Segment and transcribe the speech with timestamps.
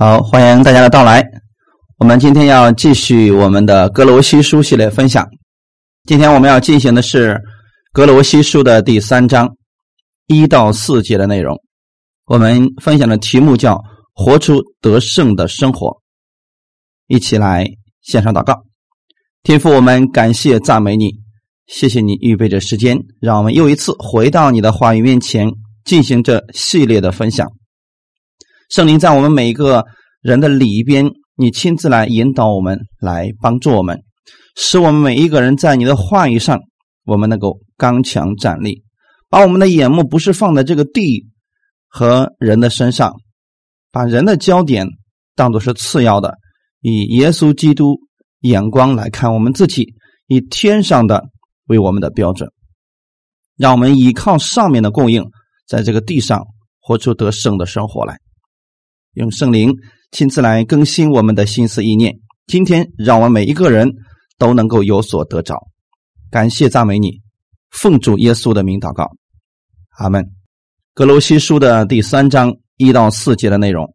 [0.00, 1.28] 好，欢迎大家的到来。
[1.96, 5.28] 我们今天要继续我们的格罗西书系列分享。
[6.04, 7.36] 今天我们要进行的是
[7.92, 9.56] 格罗西书的第三章
[10.28, 11.60] 一到四节的内容。
[12.26, 13.82] 我们分享的题目叫
[14.14, 15.92] “活出得胜的生活”。
[17.08, 17.66] 一起来
[18.00, 18.54] 线上祷告，
[19.42, 21.10] 天父，我们感谢赞美你，
[21.66, 25.50] 谢谢你预备着时间，让我们又一次回到你的话语面前，
[25.84, 27.50] 进行这系列的分享。
[28.68, 29.86] 圣灵在我们每一个
[30.20, 34.02] 人的里边，你亲自来引导我们，来帮助我们，
[34.56, 36.60] 使我们每一个人在你的话语上，
[37.06, 38.82] 我们能够刚强站立，
[39.30, 41.26] 把我们的眼目不是放在这个地
[41.88, 43.14] 和人的身上，
[43.90, 44.86] 把人的焦点
[45.34, 46.34] 当作是次要的，
[46.82, 47.98] 以耶稣基督
[48.40, 49.94] 眼光来看我们自己，
[50.26, 51.24] 以天上的
[51.68, 52.50] 为我们的标准，
[53.56, 55.24] 让我们依靠上面的供应，
[55.66, 56.46] 在这个地上
[56.80, 58.18] 活出得胜的生活来。
[59.14, 59.74] 用圣灵
[60.10, 62.18] 亲自来更新我们的心思意念。
[62.46, 63.90] 今天，让我们每一个人
[64.38, 65.68] 都能够有所得着。
[66.30, 67.20] 感谢赞美你，
[67.70, 69.10] 奉主耶稣的名祷告，
[69.98, 70.24] 阿门。
[70.94, 73.94] 格罗西书的第三章一到四节的内容，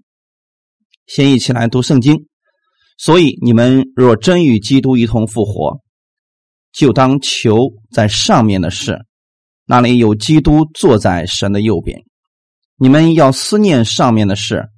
[1.08, 2.28] 先一起来读圣经。
[2.98, 5.80] 所以，你们若真与基督一同复活，
[6.72, 9.00] 就当求在上面的事，
[9.66, 12.04] 那里有基督坐在神的右边。
[12.78, 14.70] 你们要思念上面的事。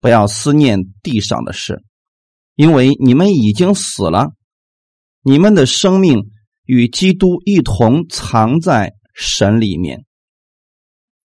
[0.00, 1.82] 不要思念地上的事，
[2.54, 4.32] 因为你们已经死了，
[5.22, 6.30] 你们的生命
[6.64, 10.06] 与基督一同藏在神里面。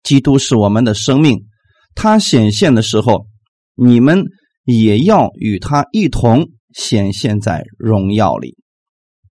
[0.03, 1.47] 基督是我们的生命，
[1.95, 3.27] 他显现的时候，
[3.75, 4.25] 你们
[4.65, 8.57] 也要与他一同显现在荣耀里。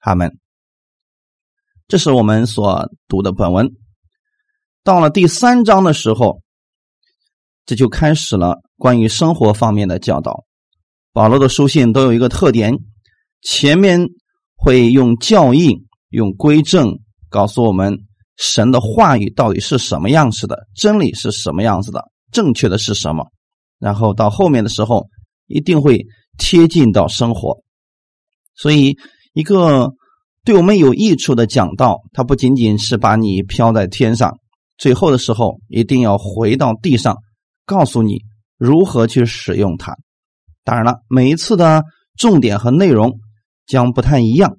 [0.00, 0.38] 他们，
[1.88, 3.70] 这是我们所读的本文。
[4.84, 6.42] 到了第三章的时候。
[7.70, 10.42] 这就开始了关于生活方面的教导。
[11.12, 12.76] 保罗的书信都有一个特点：
[13.42, 14.08] 前面
[14.56, 16.98] 会用教义、用规正
[17.28, 17.97] 告诉我们
[18.36, 23.25] 神的话语到底是什么样子的，真理是什么样子的，正确的是什么。
[23.78, 25.06] 然后到后面的时候，
[25.47, 26.04] 一定会
[26.38, 27.56] 贴近到生活。
[28.56, 28.97] 所以，
[29.32, 29.92] 一个
[30.44, 34.38] 对我们有益处的讲道，它不仅仅是把你飘在天上，
[34.76, 37.16] 最后的时候一定要回到地上。
[37.70, 38.25] 告诉你
[38.58, 39.97] 如何去使用它。
[40.64, 41.84] 当然了，每一次的
[42.16, 43.20] 重点和内容
[43.64, 44.56] 将不太一样。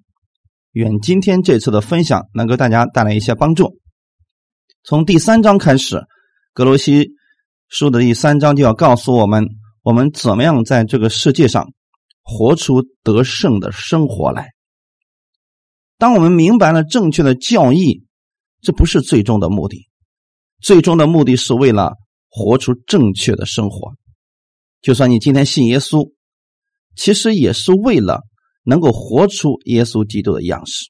[0.71, 3.77] 愿今天这次的分享能给大家带来一些帮助。
[4.85, 6.05] 从第三章开始，
[6.53, 7.09] 格罗西
[7.67, 9.45] 书的第三章就要告诉我们，
[9.83, 11.73] 我们怎么样在这个世界上
[12.23, 14.51] 活出得胜的生活来。
[15.97, 18.05] 当我们明白了正确的教义，
[18.61, 19.89] 这不是最终的目的，
[20.61, 21.97] 最终的目的是为了。
[22.33, 23.93] 活出正确的生活，
[24.81, 26.13] 就算你今天信耶稣，
[26.95, 28.21] 其实也是为了
[28.63, 30.89] 能够活出耶稣基督的样式。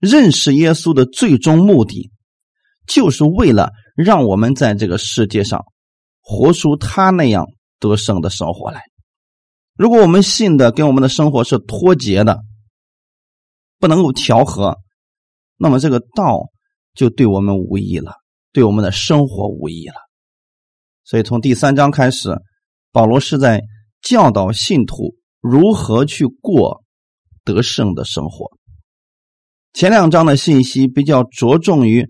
[0.00, 2.10] 认识耶稣的最终目的，
[2.86, 5.64] 就是为了让我们在这个世界上
[6.20, 7.46] 活出他那样
[7.78, 8.82] 得胜的生活来。
[9.78, 12.40] 如果我们信的跟我们的生活是脱节的，
[13.78, 14.78] 不能够调和，
[15.56, 16.50] 那么这个道
[16.92, 18.14] 就对我们无益了，
[18.52, 20.05] 对我们的生活无益了。
[21.08, 22.36] 所以，从第三章开始，
[22.90, 23.62] 保罗是在
[24.02, 26.82] 教导信徒如何去过
[27.44, 28.50] 得胜的生活。
[29.72, 32.08] 前两章的信息比较着重于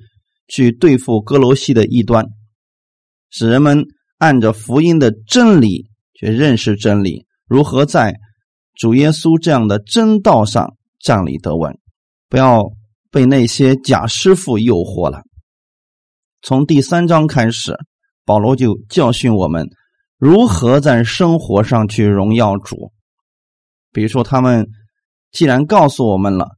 [0.48, 2.24] 去对付哥罗西的异端，
[3.28, 3.84] 使人们
[4.16, 8.14] 按着福音的真理去认识真理，如何在
[8.74, 11.78] 主耶稣这样的真道上站立得稳，
[12.30, 12.64] 不要
[13.10, 15.20] 被那些假师傅诱惑了。
[16.40, 17.76] 从第三章开始。
[18.26, 19.70] 保罗就教训我们
[20.19, 22.92] 如何在生活上去荣耀主。
[23.92, 24.69] 比如说，他们
[25.31, 26.48] 既然告诉我们了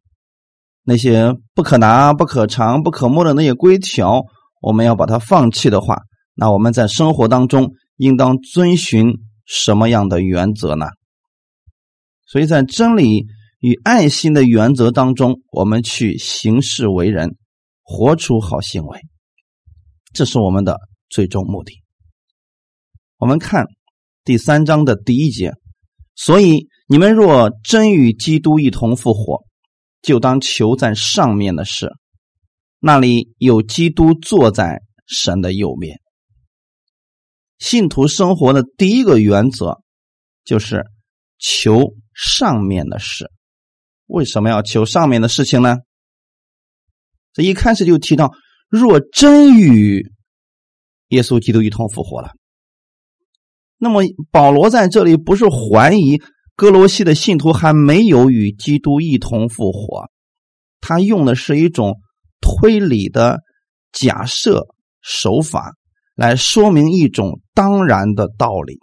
[0.82, 4.24] 那些不可拿、不可尝、不可摸的那些规条，
[4.60, 6.00] 我们要把它放弃的话，
[6.34, 9.12] 那我们在生活当中应当遵循
[9.44, 10.86] 什么样的原则呢？
[12.26, 13.26] 所以在真理
[13.60, 17.36] 与爱心的原则当中，我们去行事为人，
[17.82, 19.00] 活出好行为，
[20.14, 20.78] 这是我们的。
[21.08, 21.82] 最终目的，
[23.16, 23.66] 我们看
[24.24, 25.52] 第三章的第一节。
[26.14, 29.44] 所以你们若真与基督一同复活，
[30.02, 31.92] 就当求在上面的事，
[32.80, 36.00] 那里有基督坐在神的右边。
[37.58, 39.78] 信徒生活的第一个原则
[40.44, 40.84] 就是
[41.38, 43.30] 求上面的事。
[44.06, 45.76] 为什么要求上面的事情呢？
[47.32, 48.32] 这一开始就提到，
[48.68, 50.10] 若真与
[51.08, 52.32] 耶稣基督一同复活了，
[53.78, 56.20] 那么保罗在这里不是怀疑
[56.54, 60.10] 哥罗西的信徒还没有与基督一同复活，
[60.80, 62.00] 他用的是一种
[62.40, 63.40] 推理的
[63.92, 64.66] 假设
[65.00, 65.74] 手法
[66.14, 68.80] 来说明一种当然的道理，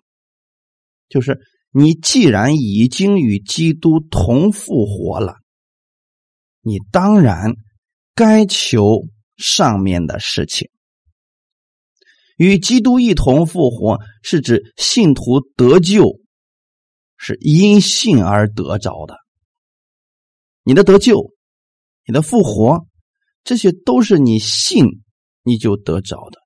[1.10, 1.40] 就是
[1.72, 5.36] 你既然已经与基督同复活了，
[6.62, 7.54] 你当然
[8.16, 9.04] 该求
[9.38, 10.70] 上面的事情。
[12.36, 16.20] 与基督一同复活，是指信徒得救
[17.18, 19.16] 是因信而得着的。
[20.64, 21.32] 你的得救，
[22.06, 22.86] 你的复活，
[23.44, 24.86] 这些都是你信
[25.44, 26.40] 你就得着的。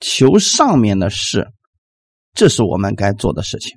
[0.00, 1.48] 求上面的事，
[2.32, 3.76] 这是我们该做的事情。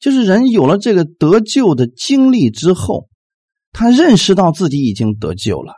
[0.00, 3.08] 就是人有了这个得救的经历之后，
[3.72, 5.74] 他认识到自己已经得救了，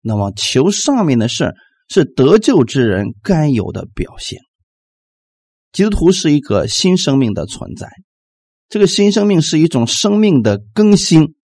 [0.00, 1.54] 那么求上面的事。
[1.88, 4.40] 是得救之人该有的表现。
[5.72, 7.88] 基督徒是一个新生命的存在，
[8.68, 11.34] 这个新生命是一种生命的更新，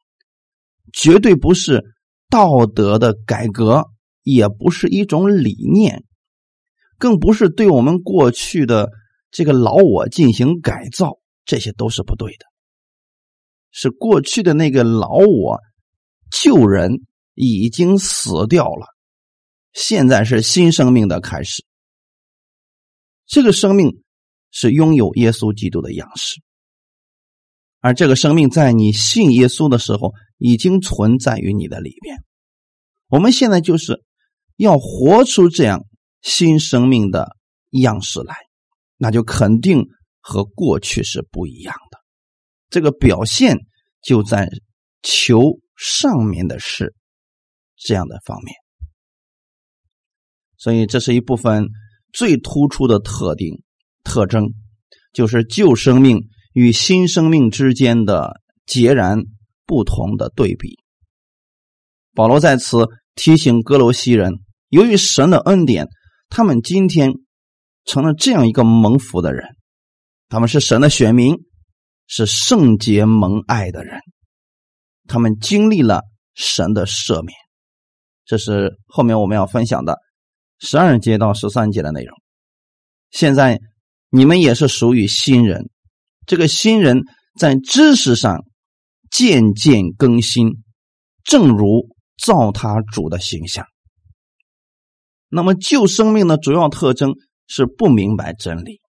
[0.92, 1.82] 绝对不是
[2.30, 3.84] 道德的改革，
[4.22, 6.04] 也不是一种理念，
[6.98, 8.90] 更不是对我们过去的
[9.30, 12.46] 这个老我进行改造，这些都是不对的。
[13.70, 15.58] 是过去的那个老我
[16.30, 17.02] 旧人
[17.34, 18.93] 已经死掉了。
[19.74, 21.64] 现在是新生命的开始，
[23.26, 24.02] 这个生命
[24.52, 26.40] 是拥有耶稣基督的样式，
[27.80, 32.22] 而这个生命在你信耶稣的时候已经存在于你的里边。
[33.08, 34.04] 我们现在就是
[34.56, 35.84] 要活出这样
[36.22, 37.36] 新生命的
[37.70, 38.36] 样式来，
[38.96, 39.88] 那就肯定
[40.20, 41.98] 和过去是不一样的。
[42.70, 43.58] 这个表现
[44.00, 44.48] 就在
[45.02, 46.94] 求上面的事
[47.76, 48.63] 这样的方面。
[50.64, 51.68] 所以，这是一部分
[52.10, 53.62] 最突出的特定
[54.02, 54.54] 特征，
[55.12, 56.22] 就是旧生命
[56.54, 59.24] 与新生命之间的截然
[59.66, 60.78] 不同的对比。
[62.14, 64.40] 保罗在此提醒哥罗西人，
[64.70, 65.86] 由于神的恩典，
[66.30, 67.12] 他们今天
[67.84, 69.44] 成了这样一个蒙福的人，
[70.30, 71.36] 他们是神的选民，
[72.06, 74.00] 是圣洁蒙爱的人，
[75.06, 77.36] 他们经历了神的赦免。
[78.24, 79.98] 这是后面我们要分享的。
[80.66, 82.16] 十二节到十三节的内容，
[83.10, 83.60] 现在
[84.08, 85.68] 你们也是属于新人，
[86.26, 87.02] 这个新人
[87.38, 88.46] 在知识上
[89.10, 90.62] 渐渐更新，
[91.22, 93.66] 正如造他主的形象。
[95.28, 97.14] 那么旧生命的主要特征
[97.46, 98.80] 是不明白真理，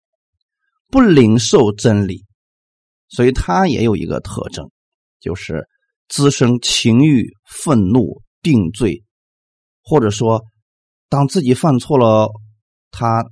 [0.92, 2.24] 不领受真理，
[3.08, 4.70] 所以他也有一个特征，
[5.18, 5.66] 就是
[6.06, 9.02] 滋生情欲、愤怒、定罪，
[9.82, 10.44] 或者说。
[11.08, 12.30] 当自己犯错了，
[12.90, 13.24] 他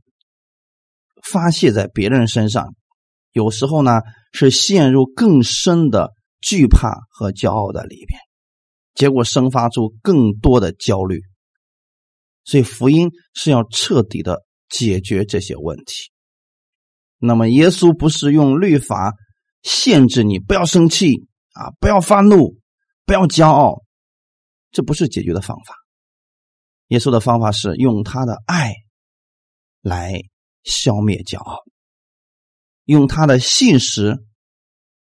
[1.22, 2.74] 发泄在别人身上，
[3.32, 4.00] 有时候呢
[4.32, 6.10] 是陷入更深的
[6.40, 8.20] 惧怕和骄傲的里边，
[8.94, 11.20] 结果生发出更多的焦虑。
[12.44, 16.10] 所以福音是要彻底的解决这些问题。
[17.18, 19.12] 那么耶稣不是用律法
[19.62, 21.14] 限制你不要生气
[21.52, 22.56] 啊，不要发怒，
[23.06, 23.82] 不要骄傲，
[24.72, 25.76] 这不是解决的方法。
[26.92, 28.74] 耶稣的方法是用他的爱
[29.80, 30.20] 来
[30.62, 31.56] 消灭骄傲，
[32.84, 34.18] 用他的信实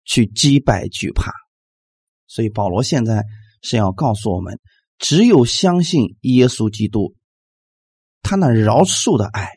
[0.06, 1.34] 去击败惧怕。
[2.28, 3.26] 所以保罗现在
[3.62, 4.58] 是要告诉我们：
[5.00, 7.14] 只有相信耶稣基督，
[8.22, 9.50] 他那饶恕的爱、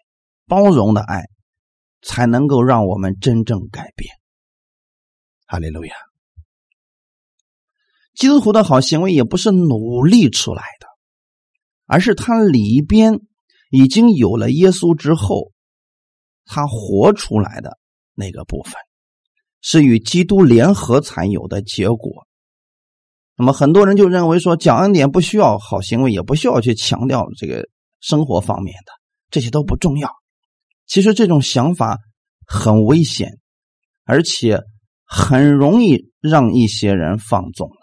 [0.48, 1.22] 包容的爱，
[2.02, 4.12] 才能够让我们真正改变。
[5.46, 5.94] 哈利路亚！
[8.14, 10.88] 基督徒的好行为也不是努力出来的。
[11.88, 13.18] 而是他里边
[13.70, 15.52] 已经有了耶稣之后，
[16.44, 17.78] 他活出来的
[18.14, 18.74] 那个部分，
[19.62, 22.26] 是与基督联合才有的结果。
[23.36, 27.66] 那么很多人就认为说，讲恩典不需要好行为，也不需要去强调这个
[28.00, 28.92] 生活方面的，
[29.30, 30.10] 这些都不重要。
[30.86, 31.98] 其实这种想法
[32.46, 33.38] 很危险，
[34.04, 34.60] 而且
[35.04, 37.78] 很容易让一些人放纵了。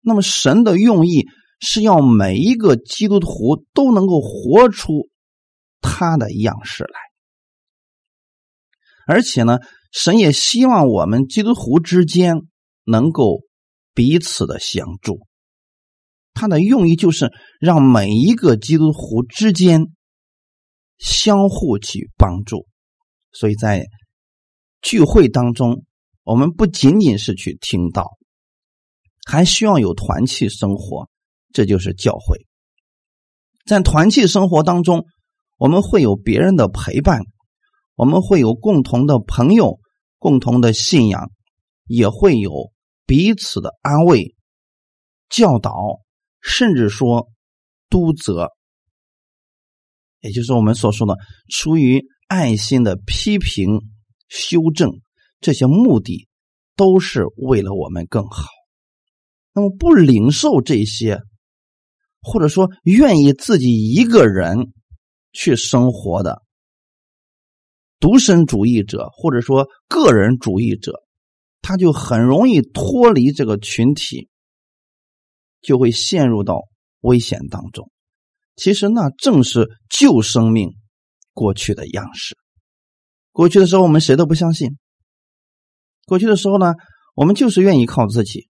[0.00, 1.26] 那么神的用意。
[1.64, 5.08] 是要每一个基督徒都能够活出
[5.80, 6.98] 他的样式来，
[9.06, 9.58] 而且呢，
[9.90, 12.42] 神也希望我们基督徒之间
[12.84, 13.40] 能够
[13.94, 15.26] 彼此的相助。
[16.34, 19.86] 他的用意就是让每一个基督徒之间
[20.98, 22.66] 相互去帮助。
[23.32, 23.86] 所以在
[24.82, 25.84] 聚会当中，
[26.24, 28.18] 我们不仅仅是去听到，
[29.24, 31.08] 还需要有团契生活。
[31.54, 32.46] 这就是教会，
[33.64, 35.06] 在团契生活当中，
[35.56, 37.22] 我们会有别人的陪伴，
[37.94, 39.78] 我们会有共同的朋友、
[40.18, 41.30] 共同的信仰，
[41.86, 42.72] 也会有
[43.06, 44.34] 彼此的安慰、
[45.28, 46.00] 教导，
[46.42, 47.28] 甚至说
[47.88, 48.50] 督责，
[50.22, 51.16] 也就是我们所说的
[51.48, 53.80] 出于爱心的批评、
[54.26, 54.90] 修正，
[55.40, 56.26] 这些目的
[56.74, 58.48] 都是为了我们更好。
[59.52, 61.20] 那么，不领受这些，
[62.24, 64.72] 或者说愿意自己一个人
[65.32, 66.42] 去生活的。
[68.00, 71.04] 独身主义者或者说个人主义者，
[71.62, 74.28] 他就很容易脱离这个群体，
[75.62, 76.62] 就会陷入到
[77.00, 77.90] 危险当中。
[78.56, 80.70] 其实那正是旧生命
[81.32, 82.36] 过去的样式。
[83.32, 84.76] 过去的时候，我们谁都不相信。
[86.06, 86.74] 过去的时候呢，
[87.14, 88.48] 我们就是愿意靠自己。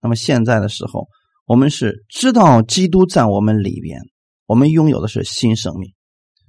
[0.00, 1.06] 那么现在的时候，
[1.50, 4.02] 我们是知道基督在我们里边，
[4.46, 5.92] 我们拥有的是新生命。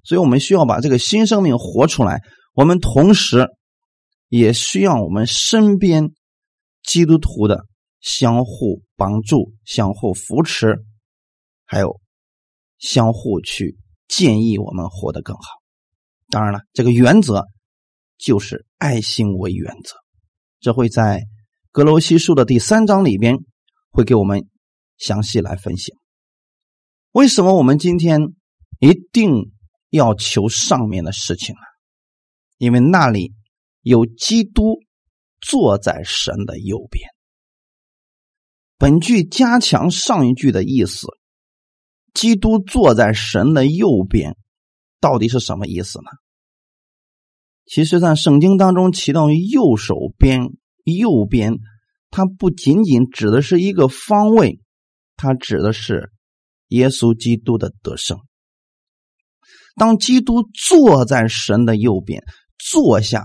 [0.03, 2.21] 所以我们需要把这个新生命活出来。
[2.53, 3.47] 我们同时
[4.29, 6.11] 也需要我们身边
[6.83, 7.65] 基督徒的
[7.99, 10.75] 相互帮助、相互扶持，
[11.65, 11.99] 还有
[12.77, 15.41] 相互去建议我们活得更好。
[16.29, 17.47] 当然了，这个原则
[18.19, 19.95] 就是爱心为原则。
[20.59, 21.23] 这会在
[21.71, 23.39] 格罗西书的第三章里边
[23.89, 24.47] 会给我们
[25.01, 25.93] 详细来分析。
[27.11, 28.21] 为什么我们今天
[28.79, 29.51] 一定？
[29.93, 31.61] 要求上面的事情呢，
[32.57, 33.33] 因为那里
[33.81, 34.79] 有基督
[35.41, 37.09] 坐在神的右边。
[38.77, 41.07] 本句加强上一句的意思，
[42.13, 44.37] 基督坐在神的右边，
[45.01, 46.09] 到底是什么意思呢？
[47.65, 50.53] 其实，在圣经当中提到右手边、
[50.85, 51.57] 右边，
[52.11, 54.61] 它不仅仅指的是一个方位，
[55.21, 56.11] 它指的是
[56.69, 58.17] 耶稣基督的得胜。
[59.75, 62.23] 当基督坐在神的右边，
[62.57, 63.23] 坐下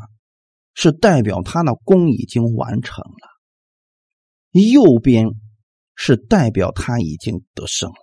[0.74, 5.28] 是代表他的功已经完成了；右边
[5.94, 7.96] 是代表他已经得胜了。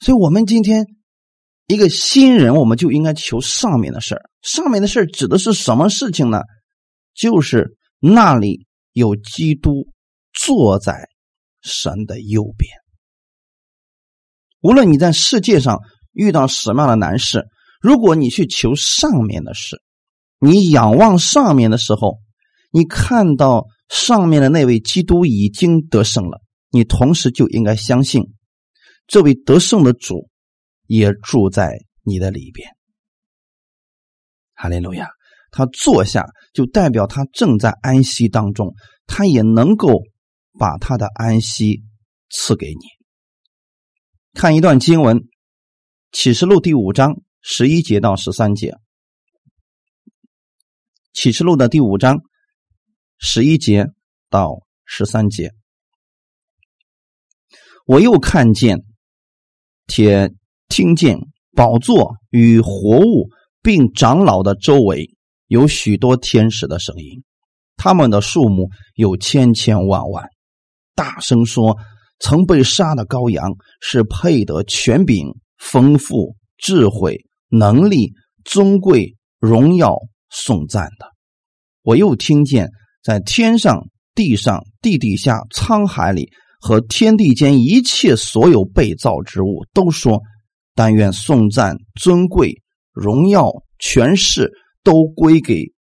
[0.00, 0.86] 所以，我们今天
[1.66, 4.30] 一个新人，我们就应该求上面的事儿。
[4.42, 6.42] 上面的事儿指的是什么事情呢？
[7.14, 9.88] 就是那里有基督
[10.32, 11.09] 坐在
[11.62, 12.70] 神的右边。
[14.60, 15.80] 无论你在世界上。
[16.12, 17.46] 遇到什么样的难事，
[17.80, 19.80] 如果你去求上面的事，
[20.40, 22.18] 你仰望上面的时候，
[22.72, 28.24] 你看到上面的那位基督已经得胜了，你同时就应该相信，
[29.06, 30.28] 这位得胜的主
[30.88, 32.68] 也住在你的里边。
[34.54, 35.10] 哈利路亚！
[35.52, 38.74] 他坐下就代表他正在安息当中，
[39.06, 40.02] 他也能够
[40.58, 41.82] 把他的安息
[42.28, 42.80] 赐给你。
[44.34, 45.28] 看一段经文。
[46.12, 48.74] 启示录第五章十一节到十三节。
[51.12, 52.22] 启示录的第五章
[53.16, 53.86] 十一节
[54.28, 55.52] 到十三节，
[57.86, 58.82] 我又看见，
[59.86, 60.34] 且
[60.68, 61.16] 听见
[61.54, 63.28] 宝座与活物
[63.62, 65.16] 并长老的周围
[65.46, 67.22] 有许多天使的声音，
[67.76, 70.28] 他们的数目有千千万万，
[70.94, 71.76] 大声说
[72.20, 75.26] ：“曾被杀的羔羊是配得权柄。”
[75.60, 78.14] 丰富智慧能力
[78.46, 79.94] 尊贵荣耀
[80.30, 81.04] 颂赞的，
[81.82, 82.70] 我又听见
[83.02, 90.22] 在天上地上地底下沧海里和天地间一切所有被造之物都说：
[90.74, 94.50] 但愿颂赞尊贵荣耀权势
[94.82, 95.74] 都归给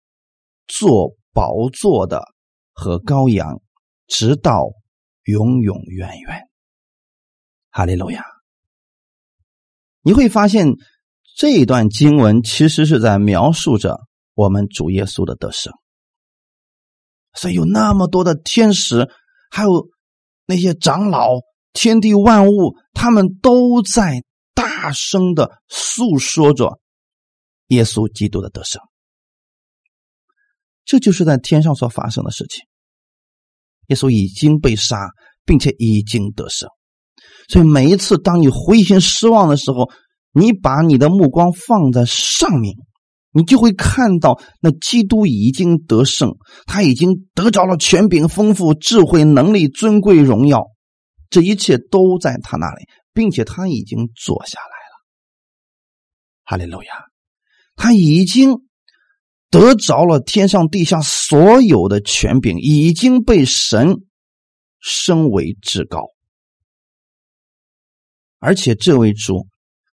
[0.66, 2.24] 做宝座的
[2.72, 3.60] 和羔羊，
[4.08, 4.72] 直到
[5.28, 6.48] 永永远远。
[7.70, 8.24] 哈利路亚。
[10.00, 10.68] 你会发现，
[11.36, 14.00] 这段经文其实是在描述着
[14.32, 15.70] 我们主耶稣的得胜。
[17.34, 19.06] 所以有那么多的天使，
[19.50, 19.88] 还有
[20.46, 21.40] 那些长老、
[21.74, 26.80] 天地万物，他们都在大声的诉说着
[27.66, 28.80] 耶稣基督的得胜。
[30.86, 32.66] 这就是在天上所发生的事情。
[33.88, 35.10] 耶稣已经被杀，
[35.44, 36.68] 并且已经得胜。
[37.48, 39.90] 所以每一次，当你灰心失望的时候，
[40.32, 42.74] 你把你的目光放在上面，
[43.32, 50.66] 你就会看到那基督已经得胜，他已经得着了权柄、丰富、智慧、能力、尊贵、荣耀，
[51.30, 55.04] 这一切都在他那里，并且他已经坐下来了。
[56.44, 56.92] 哈利路亚！
[57.76, 58.56] 他已经
[59.50, 63.96] 得着了天上地下所有的权柄，已经被神
[64.80, 66.04] 升为至高。
[68.38, 69.46] 而且这位主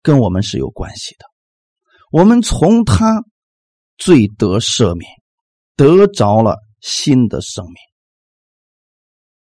[0.03, 1.27] 跟我们是有关系的，
[2.11, 3.25] 我们从他
[3.99, 5.09] 罪得赦免，
[5.77, 7.75] 得着了新的生命。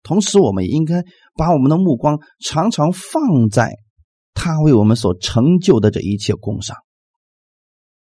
[0.03, 3.73] 同时，我们也应该把我们的目光常常放在
[4.35, 6.77] 他为我们所成就的这一切功上，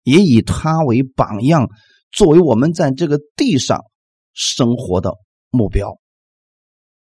[0.08, 1.68] 也以他为榜样，
[2.10, 3.84] 作为我们在这个地上
[4.32, 5.12] 生活的
[5.50, 6.00] 目标。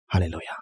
[0.07, 0.53] 哈利路亚，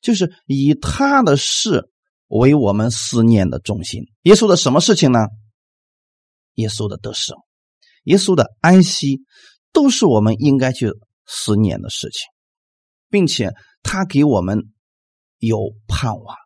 [0.00, 1.90] 就是以他的事
[2.28, 4.04] 为我们思念的中心。
[4.22, 5.26] 耶稣的什么事情呢？
[6.54, 7.36] 耶稣的得胜，
[8.04, 9.20] 耶稣的安息，
[9.72, 10.90] 都是我们应该去
[11.26, 12.22] 思念的事情。
[13.10, 14.70] 并且他给我们
[15.38, 16.36] 有盼望。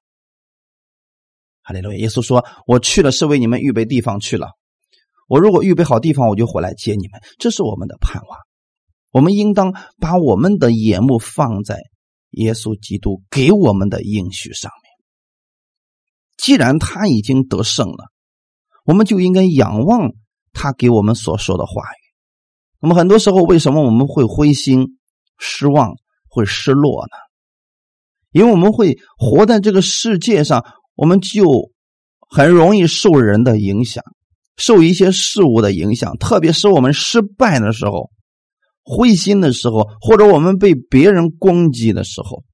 [1.62, 1.98] 哈利路亚！
[1.98, 4.50] 耶稣说：“我去了，是为你们预备地方去了。
[5.32, 8.38] 我如果预备好地方，我就回来接你们。”这是我们的盼望。
[9.12, 11.78] 我们应当把我们的眼目放在
[12.32, 14.90] 耶稣基督给我们的应许上面。
[16.36, 18.12] 既然他已经得胜了，
[18.84, 20.10] 我们就应该仰望
[20.52, 22.02] 他给我们所说的话语。
[22.80, 24.98] 那么很多时候，为什么我们会灰心
[25.38, 25.94] 失望？
[26.28, 27.16] 会失落呢，
[28.32, 31.70] 因为我们会活在这个世界上，我们就
[32.18, 34.02] 很容易受人的影响，
[34.56, 36.16] 受一些事物的影响。
[36.18, 38.10] 特别是我们失败的时候、
[38.82, 42.44] 灰心的时候，或者我们被别人攻击的时候、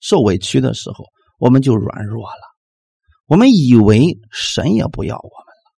[0.00, 1.04] 受委屈的时候，
[1.38, 2.40] 我们就软弱了。
[3.26, 5.72] 我们以为神也不要我们了，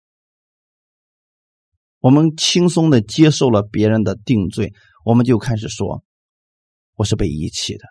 [2.00, 4.74] 我们轻松的接受了别人的定罪。
[5.06, 6.04] 我们就开始说，
[6.96, 7.86] 我是被遗弃的。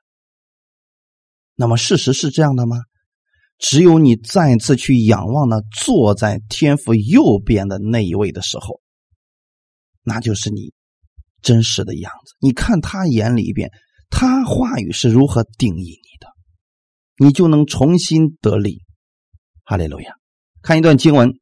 [1.54, 2.78] 那么事实是这样的吗？
[3.58, 8.80] 只有你再次去仰望那坐在天父右边的那一位的时候，
[10.02, 10.72] 那就是你
[11.40, 12.34] 真实的样子。
[12.40, 13.70] 你看他眼里边，
[14.10, 18.82] 他话语是如何定义你的，你就能重新得力。
[19.64, 20.14] 哈利路亚！
[20.60, 21.30] 看一段经文，《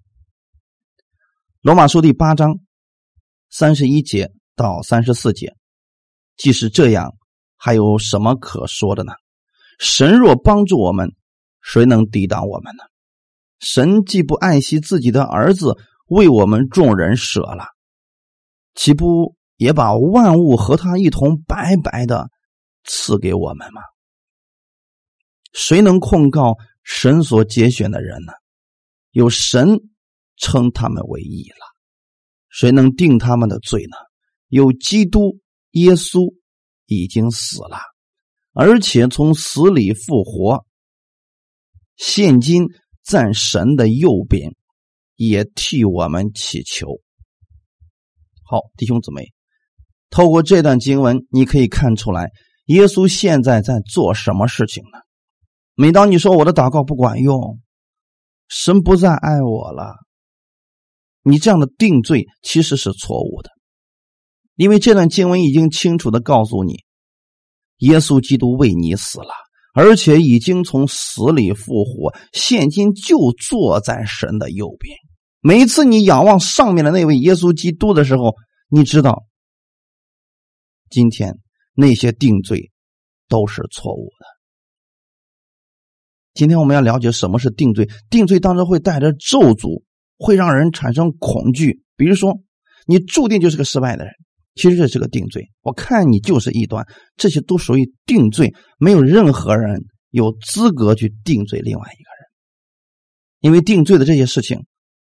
[1.60, 2.60] 罗马书》第八章
[3.50, 5.56] 三十一节到三十四节。
[6.36, 7.16] 即使这样，
[7.56, 9.12] 还有什么可说的呢？
[9.78, 11.12] 神若帮助我们，
[11.62, 12.82] 谁能抵挡我们呢？
[13.60, 17.68] 神既不爱惜自己的儿子，为我们众人舍了，
[18.74, 22.28] 岂不也把万物和他一同白白的
[22.84, 23.80] 赐给我们吗？
[25.52, 28.32] 谁能控告神所拣选的人呢？
[29.12, 29.78] 有神
[30.36, 31.64] 称他们为义了，
[32.50, 33.96] 谁能定他们的罪呢？
[34.48, 35.38] 有基督。
[35.74, 36.34] 耶稣
[36.84, 37.78] 已经死了，
[38.52, 40.66] 而且从死里复活，
[42.04, 42.64] 现今
[43.04, 44.56] 在神的右边，
[45.14, 47.00] 也替我们祈求。
[48.42, 49.32] 好，弟兄姊妹，
[50.10, 52.28] 透过这段经文，你可以看出来，
[52.64, 54.98] 耶稣现在在做什么事情呢？
[55.74, 57.60] 每当你说我的祷告不管用，
[58.48, 59.94] 神不再爱我了，
[61.22, 63.50] 你这样的定罪其实是错误的。
[64.56, 66.82] 因为这段经文已经清楚的告诉你，
[67.76, 69.32] 耶稣基督为你死了，
[69.72, 74.96] 而且已经从死里复活，现今就坐在神的右边。
[75.40, 78.34] 每一次你仰望上面的那位耶稣基督的时候，
[78.68, 79.24] 你知道，
[80.90, 81.38] 今天
[81.74, 82.70] 那些定罪
[83.28, 84.26] 都是错误的。
[86.34, 89.82] 今天我们要了解什么是定罪，定罪当中会带着咒诅，
[90.16, 91.82] 会让人产生恐惧。
[91.96, 92.40] 比如说，
[92.86, 94.14] 你注定就是个失败的人。
[94.54, 96.86] 其实这是个定罪，我看你就是异端，
[97.16, 102.28] 这些都属于定罪，没有任何人有资格去定罪另外一个人，
[103.40, 104.66] 因为定罪的这些事情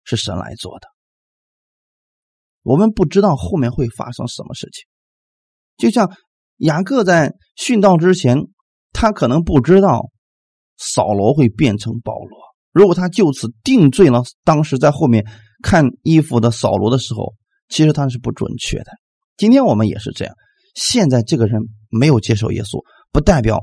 [0.04, 0.86] 是神来做的，
[2.62, 4.84] 我们不知道后面会发生什么事情。
[5.76, 6.10] 就像
[6.56, 8.38] 雅各在殉道之前，
[8.92, 10.10] 他可能不知道
[10.78, 12.38] 扫罗会变成保罗，
[12.72, 15.26] 如果他就此定罪了，当时在后面
[15.62, 17.34] 看衣服的扫罗的时候，
[17.68, 18.92] 其实他是不准确的。
[19.36, 20.34] 今天我们也是这样。
[20.74, 23.60] 现在这个人没有接受耶稣，不代表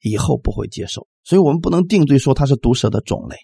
[0.00, 3.36] 以后不会接受，所以我们不能定罪说他是毒蛇的种类。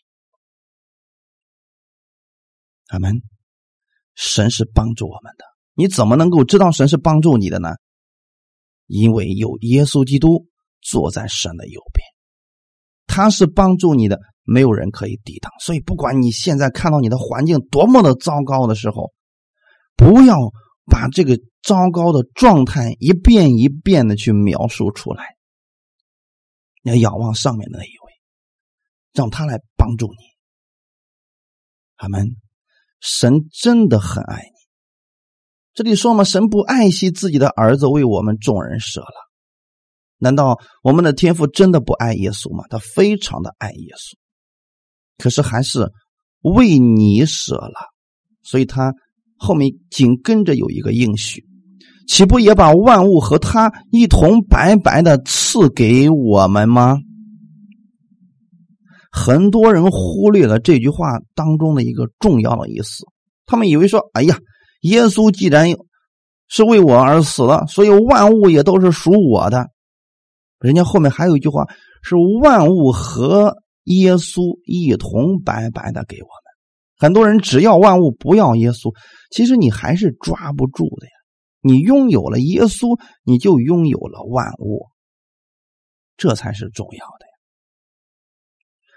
[2.89, 3.23] 阿门。
[4.21, 7.69] 神是帮助我们的，你怎么能够知道神是帮助你的呢？
[8.87, 10.47] 因为有耶稣基督
[10.81, 12.05] 坐在神的右边，
[13.07, 15.53] 他是帮助你的，没有人可以抵挡。
[15.61, 19.13] 所以，不管你现在看到你的环境多么的糟糕的时候，
[19.97, 20.37] 不要。
[20.91, 25.37] 把这个糟糕的状态一遍一遍的去描述出来，
[26.83, 28.13] 你要仰望上面的那一位，
[29.13, 30.19] 让他来帮助你。
[31.97, 32.37] 阿门。
[33.01, 34.59] 神真的很爱你。
[35.73, 39.31] 这里说嘛，神不爱惜自己的儿子，为我们众人舍了。
[40.17, 42.65] 难道我们的天父真的不爱耶稣吗？
[42.69, 44.17] 他非常的爱耶稣，
[45.17, 45.93] 可是还是
[46.41, 47.95] 为你舍了，
[48.43, 48.93] 所以他
[49.39, 51.45] 后面紧跟着有一个应许，
[52.07, 56.99] 岂不也把万物和他一同白白的赐给我们吗？
[59.11, 63.05] 很多人忽略了这句话当中的一个重要的意思，
[63.47, 64.39] 他们以为说：“哎呀，
[64.83, 65.69] 耶稣既然
[66.49, 69.69] 是为我而死了，所以万物也都是属我的。”
[70.61, 71.67] 人家后面还有一句话
[72.03, 76.48] 是：“万物和耶稣一同白白的给我们。”
[76.99, 78.93] 很多人只要万物，不要耶稣，
[79.31, 81.13] 其实你还是抓不住的呀。
[81.61, 84.89] 你拥有了耶稣，你就拥有了万物，
[86.17, 87.33] 这才是重要的呀。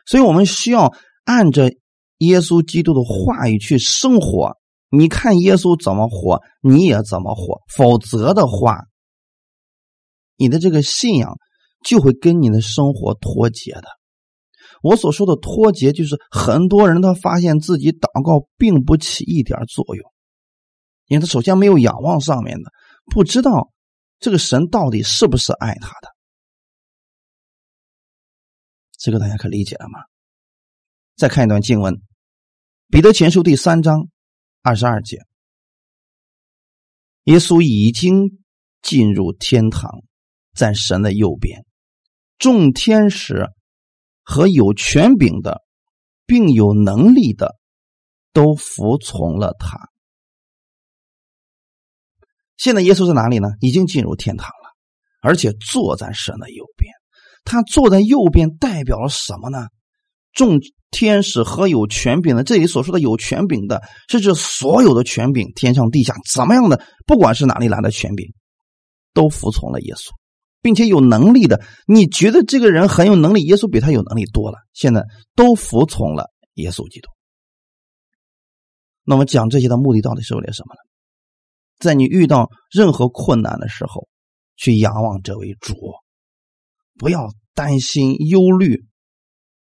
[0.05, 0.93] 所以我们需要
[1.25, 1.71] 按着
[2.17, 4.57] 耶稣基督的话语去生活。
[4.89, 7.61] 你看耶稣怎么活，你也怎么活。
[7.73, 8.87] 否则的话，
[10.35, 11.37] 你的这个信仰
[11.85, 13.83] 就会跟你的生活脱节的。
[14.81, 20.11] 我所说的脱节，就是很多人他发现自己祷告并不起一点作用，
[21.07, 22.71] 因为他首先没有仰望上面的，
[23.05, 23.71] 不知道
[24.19, 26.09] 这个神到底是不是爱他的。
[28.97, 29.99] 这个大家可理解了吗？
[31.15, 31.93] 再看一段经文，
[32.89, 34.07] 《彼得前书》第三章
[34.63, 35.19] 二十二节，
[37.25, 38.39] 耶稣已经
[38.81, 40.03] 进入天堂，
[40.55, 41.65] 在神的右边，
[42.39, 43.47] 众天使
[44.31, 45.61] 和有权柄的，
[46.25, 47.57] 并有能力的，
[48.31, 49.89] 都服从了他。
[52.55, 53.49] 现在耶稣在哪里呢？
[53.59, 54.71] 已经进入天堂了，
[55.21, 56.93] 而且坐在神的右边。
[57.43, 59.67] 他坐在右边，代表了什么呢？
[60.31, 68.31] 众天使和有权柄的，这里所说的有权柄的，是指所有的权柄，天上地下怎么样的，不管是哪里来的权柄，
[69.13, 70.11] 都服从了耶稣，
[70.61, 71.61] 并且有能力的。
[71.87, 74.57] 你觉得这个人很有能力，耶稣比他有能力多了。
[74.73, 75.03] 现在
[75.35, 77.09] 都服从了耶稣基督。
[79.03, 80.79] 那么讲这些的目的到底是为了什么呢？
[81.79, 84.07] 在你遇到任何困难的时候，
[84.55, 85.73] 去仰望这位主。
[86.99, 88.85] 不要担心、忧虑，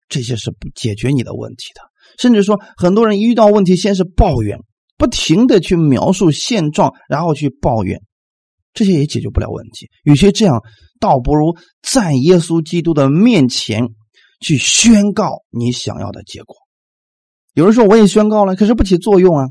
[0.10, 1.82] 这些是不解决你的问题的。
[2.18, 4.58] 甚至说，很多人一遇到问题，先是抱怨，
[4.98, 8.02] 不停的去描述现状，然后去抱怨，
[8.74, 9.90] 这些也解决不了问题。
[10.04, 10.62] 与其这样，
[11.00, 13.90] 倒不如在耶稣基督的面前
[14.40, 16.56] 去宣告你想要的结果。
[17.54, 19.48] 有人说，我也宣告了，可是不起作用啊。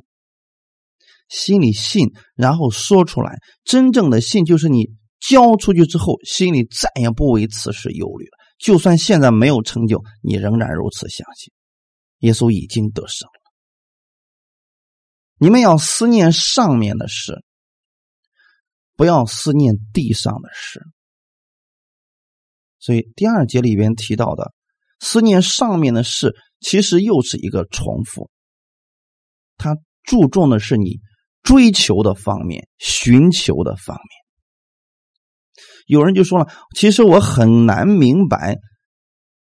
[1.29, 4.99] 心里信，然后说出来，真正的信就是你。
[5.21, 8.39] 交出去之后，心里再也不为此事忧虑了。
[8.59, 11.53] 就算现在没有成就，你仍然如此相信，
[12.21, 13.53] 耶稣已经得胜了。
[15.37, 17.45] 你们要思念上面的事，
[19.01, 20.83] 不要思念地上的事。
[22.79, 24.53] 所以第二节里边提到的
[24.99, 28.31] 思念上面的事，其实又是一个重复。
[29.57, 31.01] 他注重的是你
[31.43, 35.65] 追求的方面、寻求的方面。
[35.87, 38.59] 有人就说了：“其实我很难明白，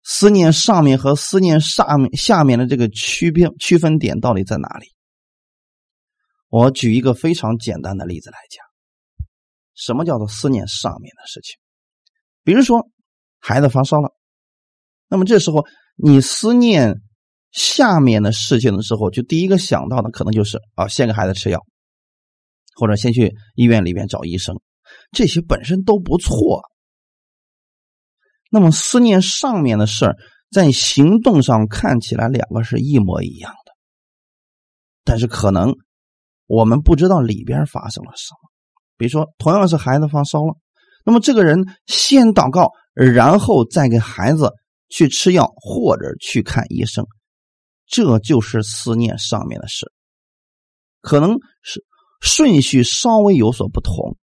[0.04, 4.86] 思念上面和思念上面下面的这个区别区分点到底在哪里。”
[6.48, 8.64] 我举一个非常简单的例子来讲，
[9.78, 11.56] 什么叫做思念上面的事情？
[12.42, 12.88] 比如说
[13.38, 14.12] 孩子发烧了，
[15.06, 15.64] 那么这时候
[15.96, 16.96] 你思念
[17.52, 21.64] 下面的事情的时候，就第一个想到的可能就是啊，先给孩子吃药，
[22.74, 24.60] 或者先去医院里边找医生。
[25.12, 26.62] 这些本身都不错，
[28.50, 30.16] 那么思念上面的事儿，
[30.50, 33.72] 在行动上看起来两个是一模一样的，
[35.04, 35.74] 但是可能
[36.46, 38.47] 我们不知道里边发生了什么。
[38.98, 40.54] 比如说，同样是孩子发烧了，
[41.06, 44.52] 那么这个人先祷告，然后再给孩子
[44.90, 47.06] 去吃药或者去看医生，
[47.86, 49.90] 这就是思念上面的事，
[51.00, 51.82] 可能是
[52.20, 54.18] 顺序稍微有所不同。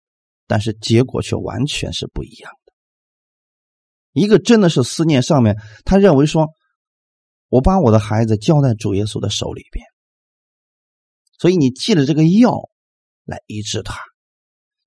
[0.47, 2.73] 但是结果却完全是不一样的。
[4.11, 5.55] 一个真的是思念上面，
[5.85, 6.49] 他认为说，
[7.47, 9.85] 我把我的孩子交在主耶稣的手里边，
[11.39, 12.69] 所以你借着这个药
[13.23, 13.97] 来医治他，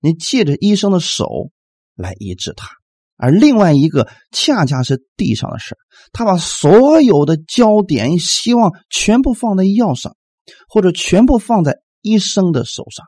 [0.05, 1.49] 你借着医生的手
[1.95, 2.69] 来医治他。
[3.17, 5.75] 而另外一个恰恰是地上的事
[6.13, 10.15] 他把所有的焦点、希望全部放在药上，
[10.69, 13.05] 或者全部放在医生的手上，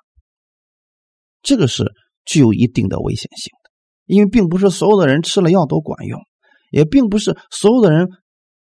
[1.42, 1.94] 这个是。
[2.30, 3.72] 具有一定的危险性的，
[4.06, 6.20] 因为并不是所有的人吃了药都管用，
[6.72, 8.10] 也并不是所有的人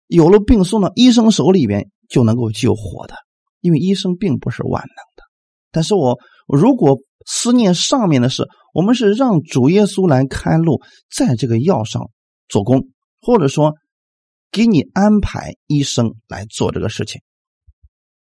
[0.05, 3.15] 有了病送到医生手里边就能够救活的，
[3.61, 5.23] 因为医生并不是万能的。
[5.71, 12.09] 但是我如果思念上面的事，我们是让主耶稣来开路，在这个药上
[12.47, 13.73] 做工，或者说
[14.51, 17.21] 给你安排医生来做这个事情。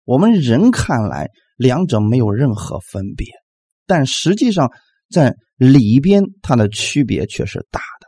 [0.03, 3.27] 我们人看来两者没有任何分别，
[3.85, 4.71] 但实际上
[5.09, 8.07] 在里边它的区别却是大的。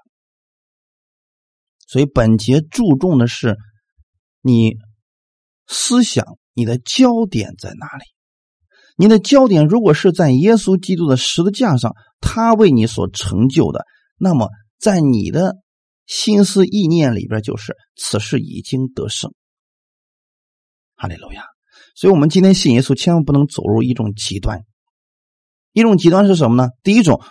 [1.87, 3.55] 所以本节注重的是
[4.41, 4.75] 你
[5.67, 8.16] 思想，你的焦点在哪里？
[8.99, 13.85] 你的焦点如果是在耶稣基督的十字架上，他为你所成就的，
[14.17, 15.55] 那么在你的
[16.07, 19.31] 心思意念里边，就是此事已经得胜。
[20.95, 21.43] 哈利路亚！
[21.95, 24.63] 所以，我们今天信耶稣，千万不能走入一种极端。
[25.73, 26.69] 一种极端是什么呢？
[26.81, 27.21] 第一种，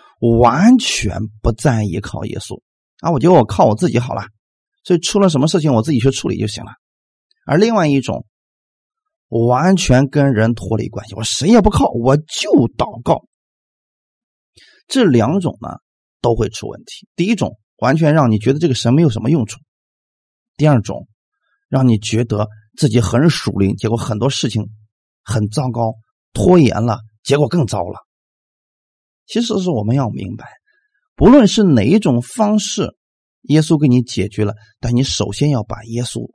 [0.40, 2.61] 完全不再依靠耶稣
[3.00, 4.22] 啊，我觉得我靠我自己好了，
[4.85, 6.70] 所以出了什么事情，我自己去处理就行了。
[7.44, 8.24] 而另外一种，
[9.28, 13.26] 完全跟人脱离关系，我谁也不靠，我就祷告。
[14.86, 15.78] 这两种呢，
[16.20, 17.08] 都会出问题。
[17.16, 19.58] 第一种，完全让你觉得这个神没有什么用处；
[20.56, 21.06] 第二种，
[21.68, 22.48] 让你觉得。
[22.78, 24.68] 自己很属灵，结果很多事情
[25.24, 25.94] 很糟糕，
[26.34, 28.00] 拖延了，结果更糟了。
[29.24, 30.46] 其实是我们要明白，
[31.14, 32.94] 不论是哪一种方式，
[33.44, 36.30] 耶稣给你解决了，但你首先要把耶稣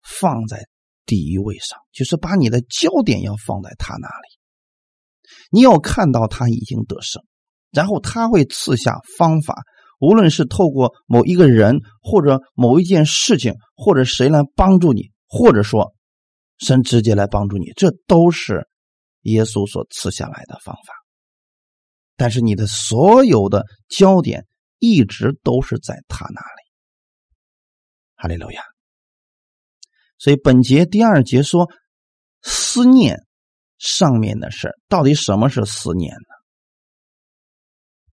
[0.00, 0.68] 放在
[1.06, 4.38] 第一位上，就是把你的焦点要放在他那里。
[5.50, 7.22] 你要看到他已经得胜，
[7.70, 9.62] 然后他会赐下方法，
[9.98, 15.10] 无论是透过某一个人，或者某一件事情，或者谁来帮助你。
[15.32, 15.94] 或者说，
[16.58, 18.66] 神直接来帮助你，这都是
[19.20, 20.92] 耶稣所赐下来的方法。
[22.16, 24.44] 但是你的所有的焦点
[24.80, 26.62] 一直都是在他那里。
[28.16, 28.62] 哈利路亚。
[30.20, 31.70] 所以本节第二节说，
[32.42, 33.16] 思念
[33.78, 36.34] 上面的事到底什么是思念呢？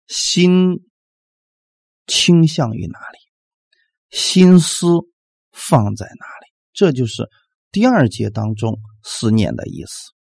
[0.07, 0.85] 心
[2.07, 3.19] 倾向于哪里？
[4.16, 4.87] 心思
[5.51, 6.53] 放在哪里？
[6.73, 7.29] 这就是
[7.73, 10.12] 第二节当中思念的意思，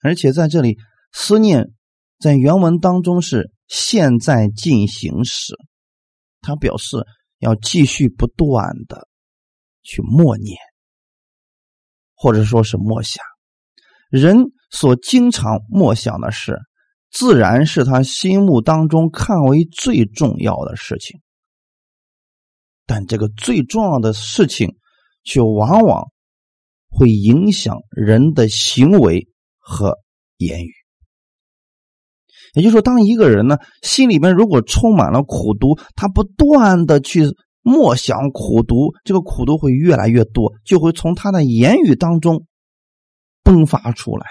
[0.00, 0.78] 而且在这里
[1.10, 1.74] 思念
[2.20, 5.56] 在原文当中是现在进行时，
[6.40, 7.04] 它表示
[7.38, 9.08] 要继续不断的
[9.82, 10.56] 去默念，
[12.14, 13.24] 或者说是默想。
[14.10, 14.36] 人
[14.70, 16.58] 所经常默想的事，
[17.10, 21.20] 自然是他心目当中看为最重要的事情，
[22.86, 24.76] 但这个最重要的事情。
[25.22, 26.10] 却往往
[26.88, 29.98] 会影响人的行为和
[30.38, 30.72] 言语。
[32.54, 37.26] 也就是说，当一个人呢心里面如果充满了苦毒，他不断的去
[37.62, 42.46] 默想苦读，这个苦读会越来越多，就会从他的言语当中
[43.42, 44.26] 迸发出来，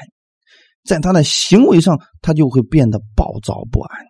[0.83, 4.05] 在他的行为上，他就会变得暴躁不安。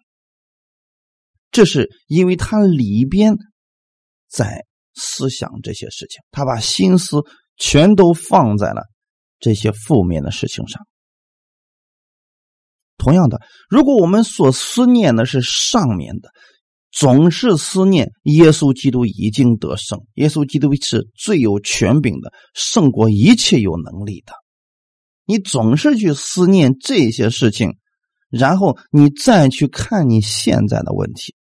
[1.51, 3.35] 这是因为他里边
[4.27, 4.65] 在。
[5.01, 7.19] 思想这些事情，他把心思
[7.55, 8.81] 全都放在了
[9.39, 10.85] 这些负面的事情上。
[12.97, 16.31] 同样的，如果我们所思念的是上面的，
[16.91, 24.33] 总是思念耶稣基督已经得胜，耶稣基督是最有权柄的，胜过一切有能力的。
[25.25, 27.75] 你总是去思念这些事情，
[28.29, 31.35] 然后你再去看你现在的问题，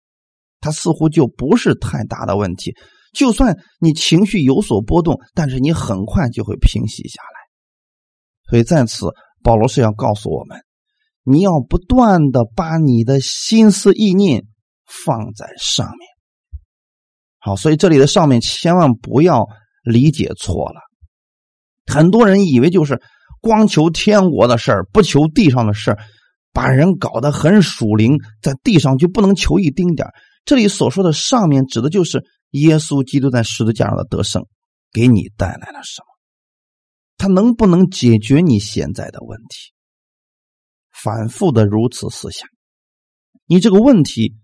[0.61, 2.74] 它似乎就不是太大的问题。
[3.14, 8.50] 就算你情绪有所波动，但是你很快就会平息下来。
[8.50, 9.06] 所以在此，
[9.42, 10.61] 保罗是要告诉我们：
[11.24, 14.44] 你要不断的把你的心思意念
[14.88, 16.09] 放在上面。
[17.38, 19.46] 好，所以这里的上面千万不要
[19.83, 20.81] 理解错了。
[21.87, 23.01] 很多人以为就是
[23.40, 25.98] 光求天国的事儿，不求地上的事儿，
[26.53, 30.09] 把人搞得很属灵，在地上就不能求一丁点
[30.44, 32.24] 这里所说的上面，指的就是。
[32.53, 34.46] 耶稣基督在十字架上的得胜，
[34.90, 36.07] 给你带来了什么？
[37.18, 39.74] 他能不能解决你现在的问题？
[40.90, 42.48] 反复的如此思想，
[43.44, 44.38] 你这个问题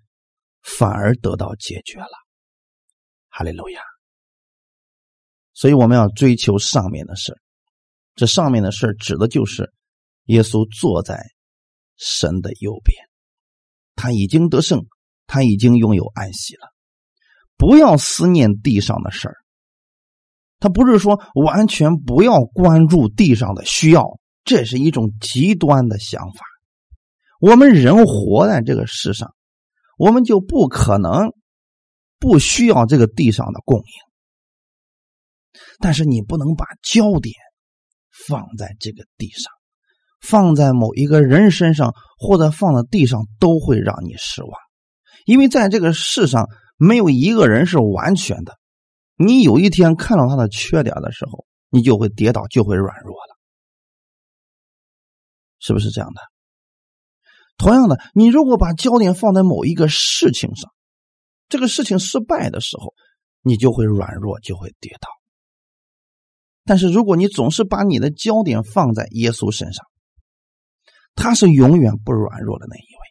[0.65, 2.09] 反而得到解决了。
[3.29, 3.81] 哈利路亚！
[5.53, 7.41] 所以我们要追求上面的事
[8.17, 9.73] 这上面的事指的就是
[10.25, 11.21] 耶稣坐在
[11.97, 12.97] 神的右边，
[13.95, 14.87] 他已经得胜，
[15.27, 16.73] 他已经拥有安息了。
[17.57, 19.37] 不要思念地上的事儿，
[20.61, 26.45] 他不是说完全不要关注地上的需要，这是一种极端的想法。
[27.41, 29.34] 我们人活在这个世上，
[29.99, 31.33] 我们就不可能
[32.19, 33.85] 不需要这个地上的供应。
[35.79, 37.35] 但是你不能把焦点
[38.27, 39.53] 放在这个地上，
[40.21, 44.53] 放在某一个人身上，或者放在地上，都会让你失望，
[45.25, 46.49] 因为在这个世上。
[46.77, 48.59] 没有一个人是完全的，
[49.17, 53.39] 你有一天看到他的缺点的时候，你就会跌倒，就会软弱了。
[55.61, 56.21] 是不是这样的？
[57.57, 60.71] 同样的，你如果把焦点放在某一个事情上，
[61.49, 62.95] 这个事情失败的时候，
[63.43, 65.09] 你就会软弱，就会跌倒。
[66.65, 69.87] 但是如果你总是把你的焦点放在耶稣身上，
[71.15, 73.05] 他是永远不软弱的那一位。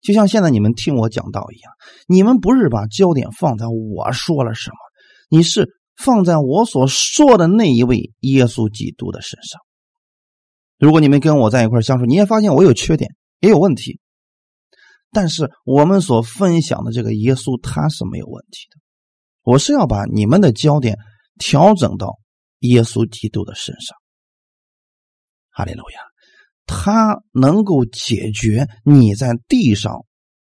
[0.00, 1.72] 就像现在你们听我讲道一样，
[2.08, 4.76] 你们不是把焦点放在我说了什么，
[5.28, 9.60] 你是放在我所说的那一位耶稣基督的身上。
[10.82, 14.00] 如果你们跟我在一块相处，你也发现我有缺点，也有问题，
[15.12, 18.80] 但是我们所分享的这个耶稣他是没有问题的。
[19.42, 20.98] 我是要把你们的焦点
[21.38, 22.18] 调整到
[22.58, 23.96] 耶稣基督的身上。
[25.50, 26.00] 哈利路亚。
[26.66, 30.04] 他能够解决你在地上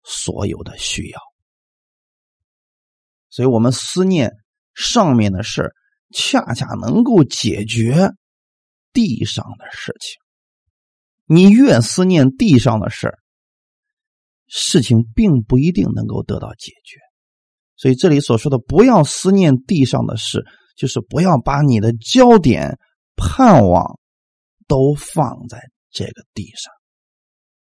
[0.04, 1.20] 所有的需要，
[3.30, 4.34] 所以我们思念
[4.76, 5.74] 上面的事
[6.14, 8.12] 恰恰能够解决
[8.94, 10.18] 地上的事情。
[11.26, 13.14] 你越思念地上的事
[14.48, 16.98] 事情并不一定能够得到解决。
[17.76, 20.46] 所以这里所说的“不要思念地上的事”，
[20.78, 22.78] 就是不要把你的焦点、
[23.16, 24.00] 盼望
[24.68, 25.60] 都放在。
[25.92, 26.72] 这个地上，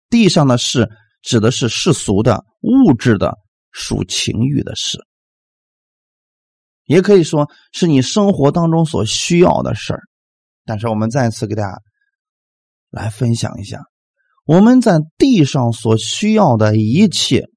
[0.07, 0.87] 地上的事
[1.23, 3.39] 指的是世俗的、物质的、
[3.71, 4.99] 属情欲的事，
[6.85, 10.03] 也可以说是你生活当中所需要的事儿。
[10.65, 11.77] 但是，我们再次给大家
[12.89, 13.79] 来分享一下，
[14.45, 17.47] 我们在地上所需要的一切，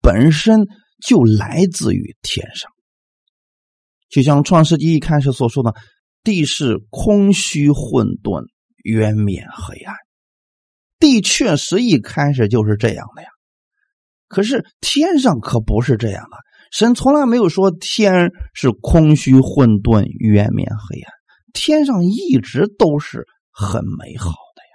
[0.00, 0.66] 本身
[1.04, 2.70] 就来自于天上。
[4.08, 5.74] 就像《创世纪》一开始所说的
[6.24, 8.46] ：“地是空虚混沌。”
[8.84, 9.94] 渊面黑暗，
[10.98, 13.28] 地确实一开始就是这样的呀。
[14.26, 16.36] 可是天上可不是这样的，
[16.72, 21.12] 神从来没有说天是空虚混沌、渊面黑暗，
[21.52, 24.74] 天上一直都是很美好的呀。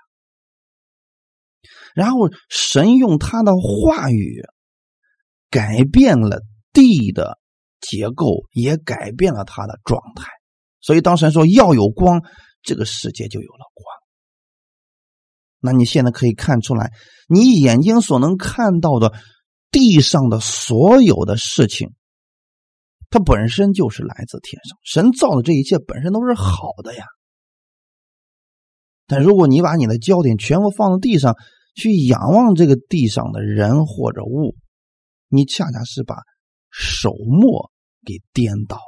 [1.96, 4.44] 然后神用他的话语
[5.50, 6.42] 改变了
[6.74, 7.40] 地的
[7.82, 10.26] 结构，也改变了他的状态。
[10.80, 12.22] 所以当神说要有光，
[12.62, 13.86] 这个世界就有了光。
[15.60, 16.92] 那你现在可以看出来，
[17.28, 19.12] 你眼睛所能看到的
[19.72, 21.96] 地上的所有的事情，
[23.10, 24.78] 它本身就是来自天上。
[24.84, 27.06] 神造的这一切本身都是好的呀。
[29.06, 31.36] 但如果你把你的焦点全部放在地上，
[31.76, 34.56] 去仰望这个地上的人或者物，
[35.30, 36.16] 你恰恰是把
[36.72, 37.72] 手墨
[38.06, 38.82] 给颠倒了。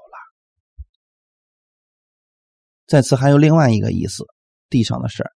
[2.87, 4.25] 在此还有另外一个意思，
[4.69, 5.31] 地上的事儿。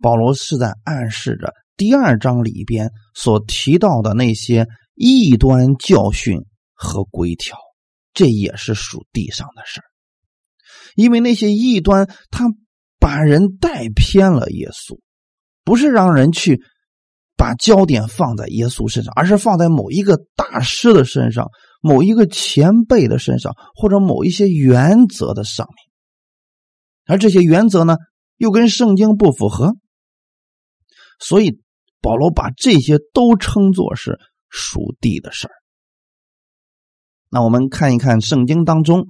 [0.00, 6.38] 保罗是在暗示着第二章里边所提到的那些异端教训
[6.74, 7.56] 和规条，
[8.14, 9.84] 这也是属地上的事儿。
[10.94, 12.46] 因为那些异端，他
[12.98, 14.98] 把人带偏了耶稣，
[15.64, 16.60] 不是让人去
[17.36, 21.48] 把焦点放在耶稣身上，而是放在某一个大师的身上、
[21.80, 25.76] 某一个前辈的身上，或者某一些原则的上面。
[27.06, 27.96] 而这些原则呢，
[28.36, 29.74] 又跟圣经不符合。
[31.18, 31.60] 所以，
[32.00, 35.54] 保罗把这些都称作是属地的事儿。
[37.32, 39.06] 那我们看一看圣经当中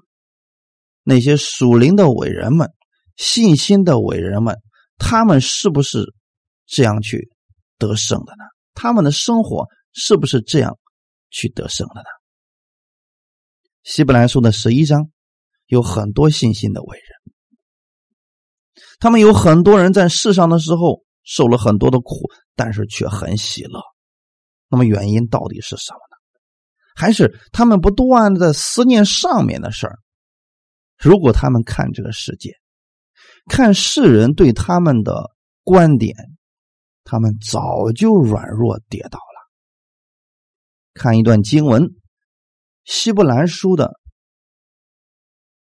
[1.03, 2.71] 那些属灵的伟人们、
[3.17, 4.57] 信心的伟人们，
[4.97, 6.15] 他们是不是
[6.65, 7.33] 这样去
[7.79, 8.45] 得胜的呢？
[8.75, 10.79] 他们的生活是不是这样
[11.31, 12.07] 去得胜的呢？
[13.83, 15.11] 希伯来书的十一章
[15.67, 17.07] 有很多信心的伟人，
[19.01, 21.03] 他们有很多人在世上的时候。
[21.25, 23.81] 受了很多的苦，但是却很喜乐。
[24.69, 26.12] 那么原因到底是什么呢？
[26.95, 29.99] 还是他们不断的思念上面的事儿？
[30.99, 32.55] 如果他们看这个世界，
[33.49, 35.31] 看世人对他们的
[35.65, 36.17] 观点，
[37.05, 39.51] 他们早就软弱跌倒了。
[40.95, 41.83] 看一段经文，
[42.85, 43.99] 《希伯兰书》的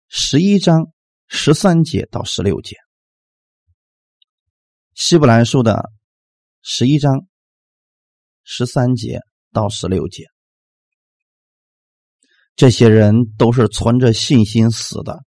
[0.07, 0.91] 十一章
[1.27, 2.75] 十三节到十六节。
[4.93, 5.89] 希伯来书的
[6.61, 7.25] 十一章
[8.43, 9.21] 十三节
[9.53, 10.25] 到十六节，
[12.55, 15.23] 这些人都是存着信心死的，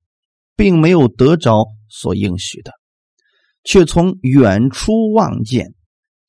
[0.56, 2.72] 并没有得着所应许的，
[3.64, 5.74] 却从远处望见，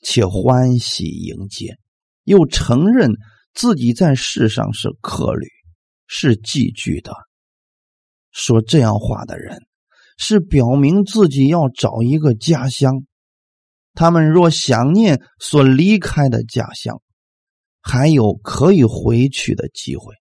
[0.00, 1.76] 且欢喜迎接，
[2.24, 3.12] 又承认
[3.54, 5.46] 自己在世上是客旅，
[6.06, 7.12] 是寄居的。
[8.30, 9.58] 说这样话的人，
[10.16, 13.04] 是表明自己要找一个家乡。
[13.94, 17.02] 他们若想念所离开的家乡，
[17.80, 20.14] 还有可以回去的机会，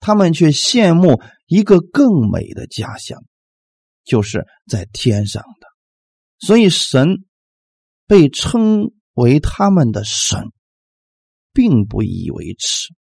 [0.00, 3.24] 他们却羡慕一个更美的家乡，
[4.04, 5.66] 就是在天上的。
[6.38, 7.24] 所以神
[8.06, 10.52] 被称为他们的神，
[11.52, 12.94] 并不以为耻，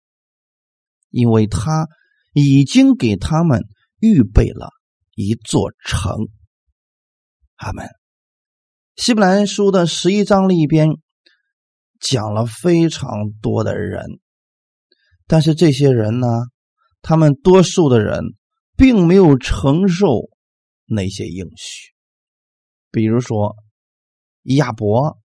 [1.11, 1.87] 因为他
[2.33, 3.63] 已经给他们
[3.99, 4.71] 预备了
[5.15, 6.29] 一座城。
[7.57, 7.89] 阿门。
[8.97, 10.89] 希伯来书的十一章里边
[12.01, 14.21] 讲了非常多的人，
[15.27, 16.27] 但是这些人呢，
[17.09, 18.35] 他们多数的人
[18.77, 20.29] 并没有承受
[20.87, 21.93] 那些应许，
[22.91, 23.55] 比如说
[24.43, 25.17] 亚伯、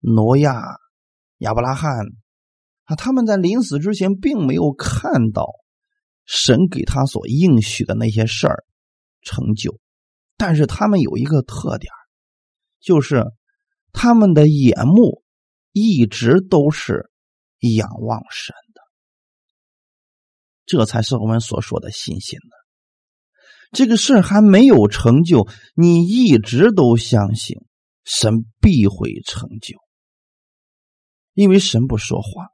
[0.00, 0.60] 挪亚、
[1.38, 1.92] 亚伯拉罕
[2.86, 5.46] 啊，他们在临死之前并没有看到
[6.24, 8.64] 神给他所应许的那些事儿
[9.20, 9.78] 成就，
[10.36, 11.88] 但是他们有一个特点。
[12.80, 13.26] 就是
[13.92, 15.22] 他们的眼目
[15.70, 17.12] 一直都是
[17.60, 18.56] 仰望神，
[20.64, 22.56] 这才是我们所说的信心呢。
[23.72, 27.56] 这个事还没有成就，你一直都相信
[28.04, 29.78] 神必会成就，
[31.32, 32.50] 因为神不说谎呀。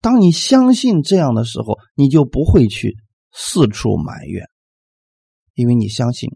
[0.00, 2.96] 当你相信这样的时候，你就不会去
[3.32, 4.46] 四处埋怨，
[5.54, 6.30] 因为你相信。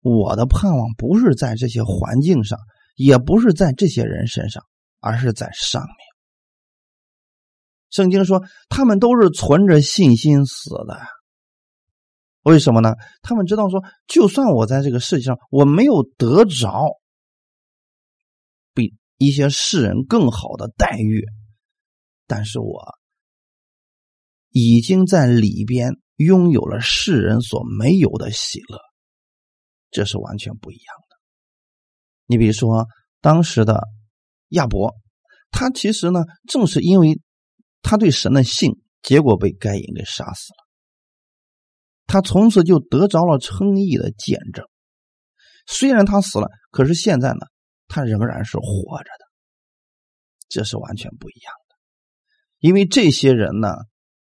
[0.00, 2.58] 我的盼望不是在这些环境上，
[2.94, 4.62] 也不是在这些人身上，
[5.00, 6.07] 而是在上面。
[7.90, 11.00] 圣经说，他们都是存着信心死的。
[12.42, 12.94] 为什么呢？
[13.22, 16.98] 他们知道说，就算我在这个世界上我没有得着
[18.72, 21.26] 比一些世人更好的待遇，
[22.26, 22.94] 但是我
[24.50, 28.78] 已经在里边拥有了世人所没有的喜乐。
[29.90, 31.16] 这是完全不一样的。
[32.26, 32.86] 你比如说，
[33.20, 33.82] 当时的
[34.48, 34.94] 亚伯，
[35.50, 37.20] 他其实呢，正是因为
[37.82, 40.66] 他对神的信，结果被该隐给杀死了。
[42.06, 44.66] 他从此就得着了称义的见证。
[45.66, 47.46] 虽然他死了，可是现在呢，
[47.86, 49.24] 他仍然是活着的。
[50.48, 51.76] 这是完全不一样的。
[52.58, 53.74] 因为这些人呢，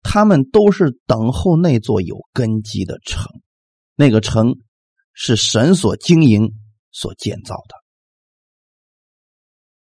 [0.02, 3.26] 他们都是等候那座有根基的城，
[3.94, 4.54] 那个城。
[5.20, 6.52] 是神所经营、
[6.92, 7.74] 所建造的，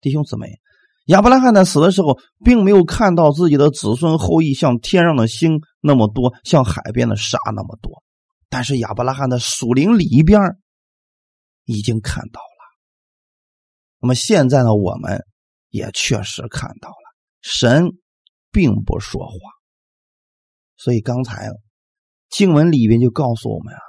[0.00, 0.60] 弟兄姊妹，
[1.06, 8.02] 亚伯拉罕在死的时候，并没有看到自己的子孙后裔像天上的星那么多，像海边的沙那么多，
[8.48, 10.40] 但是亚伯拉罕的属灵里边
[11.64, 12.46] 已经看到了。
[13.98, 15.24] 那么现在呢，我们
[15.70, 17.88] 也确实看到了，神
[18.50, 19.36] 并不说谎，
[20.76, 21.48] 所以刚才
[22.30, 23.80] 经文里边就告诉我们啊。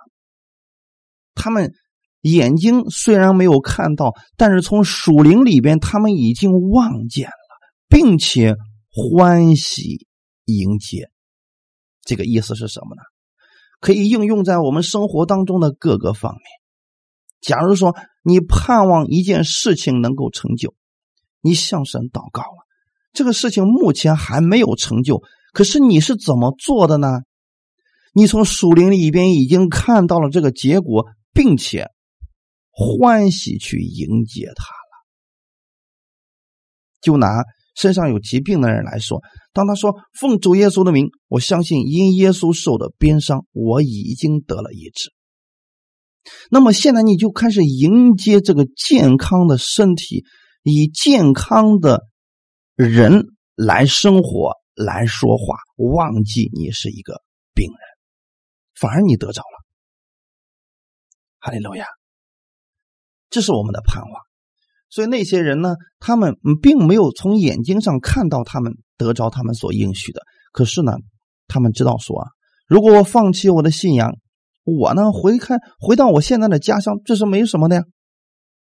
[1.36, 1.74] 他们
[2.24, 7.34] 眼睛虽然没有看到，但是从属灵里边，他们已经望见了，
[7.90, 8.56] 并且
[8.90, 10.08] 欢喜
[10.46, 11.10] 迎接。
[12.02, 13.02] 这个意思是什么呢？
[13.82, 16.42] 可以应用在我们生活当中的各个方面。
[17.42, 20.74] 假如说你盼望一件事情能够成就，
[21.42, 22.66] 你向神祷告了，
[23.12, 25.22] 这个事情目前还没有成就，
[25.52, 27.20] 可是你是怎么做的呢？
[28.14, 31.08] 你从属灵里边已经看到了这个结果。
[31.36, 31.88] 并且
[32.74, 34.94] 欢喜去迎接他了。
[37.02, 37.44] 就拿
[37.76, 39.22] 身上有疾病的人来说，
[39.52, 45.12] 当他说“奉主耶稣的名”，我相信因耶稣受的鞭伤，我已经得了医治。
[46.50, 50.24] 那么现在你就开始迎接这个健康的身体，
[50.64, 52.04] 以健康的
[52.76, 57.22] 人来生活、来说话，忘记你是一个
[57.54, 57.78] 病人，
[58.76, 59.66] 反而你得着了。
[61.40, 61.86] 哈利路亚，
[63.34, 64.12] 这是我们的盼望。
[64.92, 70.22] 所以那些人呢，他们并没有从眼睛上看到他们得着他们所应许的。
[70.52, 70.94] 可是呢，
[71.48, 72.28] 他们知道说啊，
[72.68, 74.18] 如果我放弃我的信仰，
[74.64, 77.84] 我呢回看回到我现在的家乡，这是没什么的呀。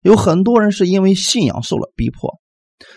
[0.00, 2.40] 有很多人是因为信仰受了逼迫，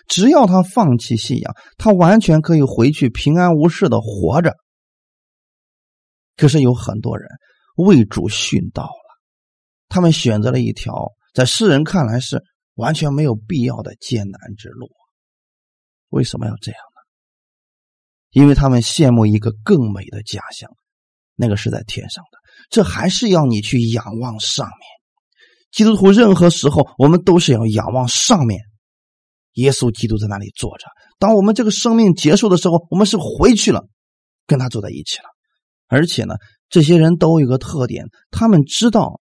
[0.07, 4.53] 只要他放弃信仰，他完全可以回去平安无事的活着。
[6.37, 7.27] 可是有很多人
[7.75, 9.19] 为主殉道了。
[9.89, 12.41] 他们选择了一条在世人看来是
[12.75, 14.89] 完全没有必要的艰难之路。
[16.07, 17.01] 为什么要这样呢？
[18.31, 20.71] 因为他们羡慕一个更美的家乡，
[21.35, 22.39] 那个是在天上的。
[22.69, 24.77] 这还是要你去仰望上面。
[25.71, 28.61] 基督徒任何时候，我们都是要仰望上面。
[29.55, 30.87] 耶稣基督在那里坐着。
[31.19, 33.85] 当我们这个生命结束的时候，我们是回去了，
[34.47, 35.25] 跟他坐在一起了。
[35.87, 36.35] 而且呢，
[36.69, 39.19] 这些人都有个特点，他们知道。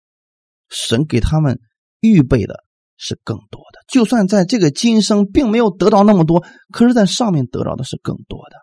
[0.75, 1.61] 神给他们
[2.03, 2.63] 预备的
[2.99, 8.57] 是更多的，就算在这个今生并没有得到那么多，可是在上面得到的是更多的。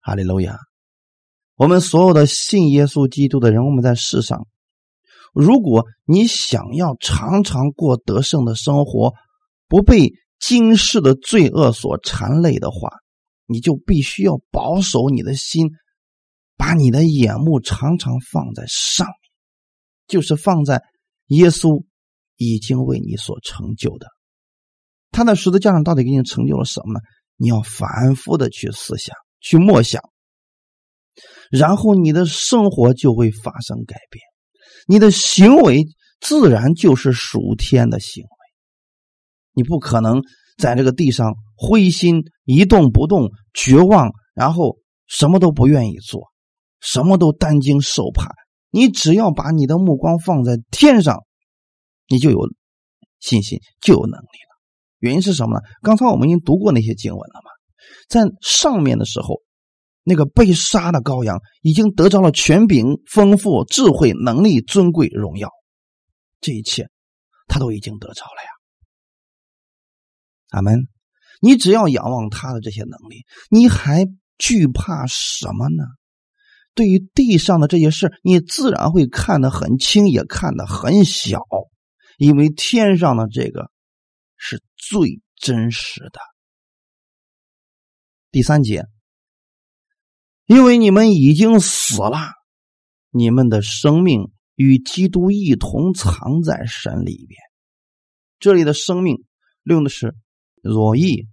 [0.00, 0.58] 哈利路亚！
[1.54, 4.46] 我们所有的信耶稣基督的人，我们在世上，
[5.32, 9.14] 如果你想要常常过得胜的生活，
[9.68, 12.90] 不被今世的罪恶所缠累的话，
[13.46, 15.70] 你就必须要保守你的心，
[16.56, 19.14] 把你的眼目常常放在上面，
[20.06, 20.82] 就是放在
[21.26, 21.84] 耶稣
[22.36, 24.06] 已经为你所成就的。
[25.10, 27.00] 他在十字架上到底给你成就了什么呢？
[27.36, 30.02] 你要反复的去思想、去默想，
[31.50, 34.22] 然后你的生活就会发生改变，
[34.86, 35.84] 你的行为
[36.20, 38.30] 自然就是属天的行为。
[39.52, 40.22] 你不可能
[40.58, 46.32] 在这个地上灰心一动不动、绝望，然后什么都不愿意做，
[46.80, 48.32] 什么都担惊受怕。
[48.74, 51.24] 你只要把你的目光放在天上，
[52.08, 52.40] 你就有
[53.20, 54.58] 信心，就有能力了。
[54.98, 55.60] 原因是什么呢？
[55.80, 57.52] 刚才我们已经读过那些经文了嘛，
[58.08, 59.42] 在上面的时候，
[60.02, 65.48] 那个被杀的羔羊已经得着了权柄、丰富、智慧、能力、尊贵、荣耀，
[66.40, 66.88] 这一切
[67.46, 68.50] 他都已经得着了呀。
[70.50, 70.88] 阿门！
[71.40, 74.04] 你只要仰望他的这些能力，你还
[74.36, 75.84] 惧怕什么呢？
[76.74, 81.40] 对于地上的这些事，你自然会看得很轻，也看得很小，
[82.18, 83.70] 因为天上的这个。
[84.36, 86.20] 是最真实的。
[88.30, 88.84] 第三节，
[90.44, 92.18] 因为你们已经死了，
[93.08, 97.40] 你们的生命与基督一同藏在神里边。
[98.38, 99.24] 这里的生命
[99.62, 100.14] 用的是
[100.60, 101.26] 罗意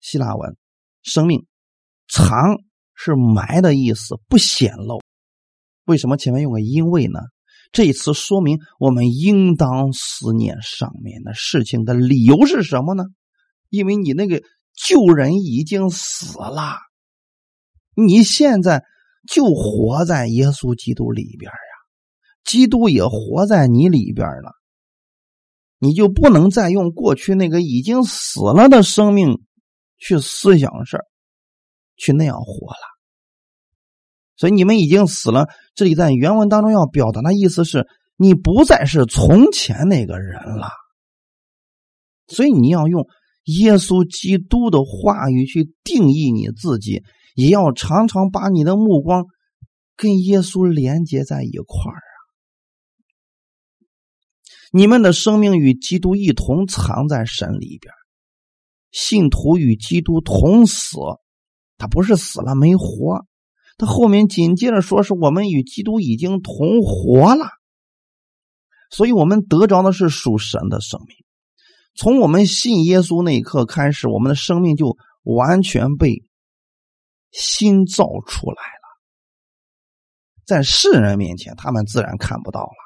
[0.00, 0.54] 希腊文，
[1.00, 1.46] 生命
[2.08, 2.58] 藏
[3.04, 5.00] 是埋的意思，不显露。
[5.86, 7.18] 为什么前面用个因为呢？
[7.72, 13.04] 这一次说明我们应当思念上面的事情的理由是什么呢？
[13.70, 14.42] 因为你那个
[14.72, 16.76] 旧人已经死了，
[17.96, 18.84] 你现在
[19.26, 21.56] 就活在耶稣基督里边呀，
[22.44, 24.52] 基督也活在你里边了，
[25.78, 29.42] 你就不能再用过去那个已经死了的生命
[29.98, 31.06] 去思想事儿，
[31.96, 32.91] 去那样活了。
[34.36, 35.46] 所以你们已经死了。
[35.74, 40.68] 这里在原文当中要表达的意思是你不再是从前那个人了。
[42.28, 43.06] 所以你要用
[43.44, 47.02] 耶稣基督的话语去定义你自己，
[47.34, 49.26] 也要常常把你的目光
[49.96, 52.12] 跟耶稣连接在一块儿啊。
[54.72, 57.92] 你们的生命与基督一同藏在神里边，
[58.90, 60.96] 信徒与基督同死，
[61.76, 63.26] 他不是死了没活。
[63.82, 67.48] 他后面紧接着说：“是我们与基督已经同活了，
[68.92, 71.16] 所以我们得着的是属神的生命。
[71.96, 76.22] 从我们信耶稣那一刻开始，我们的生命就完全被
[77.32, 79.02] 新造出来了。
[80.46, 82.76] 在世人面前，他们自然看不到了。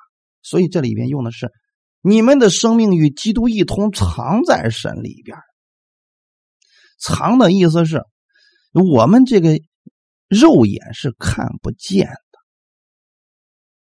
[0.41, 1.53] 所以这里边用的是
[2.01, 5.37] 你们的生命与基督一同藏在神里边。
[6.99, 8.03] 藏的意思是
[8.73, 9.59] 我们这个。”
[10.29, 12.39] 肉眼是看不见的，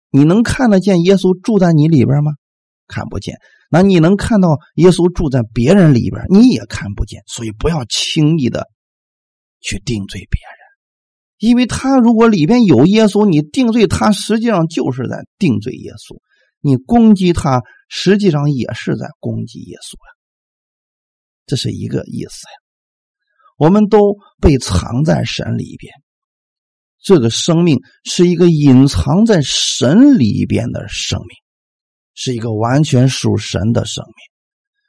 [0.09, 2.31] 你能看得见耶稣住在你里边吗？
[2.87, 3.37] 看不见。
[3.69, 7.23] 那你能看到耶稣住在别人里边，你也看不见。
[7.25, 8.67] 所以不要轻易的
[9.61, 16.19] 去定罪别人，因为他如果里边有耶稣，你定罪他，实际上就是在定罪耶稣；
[16.59, 20.13] 你攻击他，实际上也是在攻击耶稣呀。
[21.47, 22.55] 这是一个意思呀。
[23.57, 25.91] 我们都被藏在神里边。
[27.03, 31.29] 这个生命是一个隐藏在神里边的生命，
[32.15, 34.13] 是一个完全属神的生命。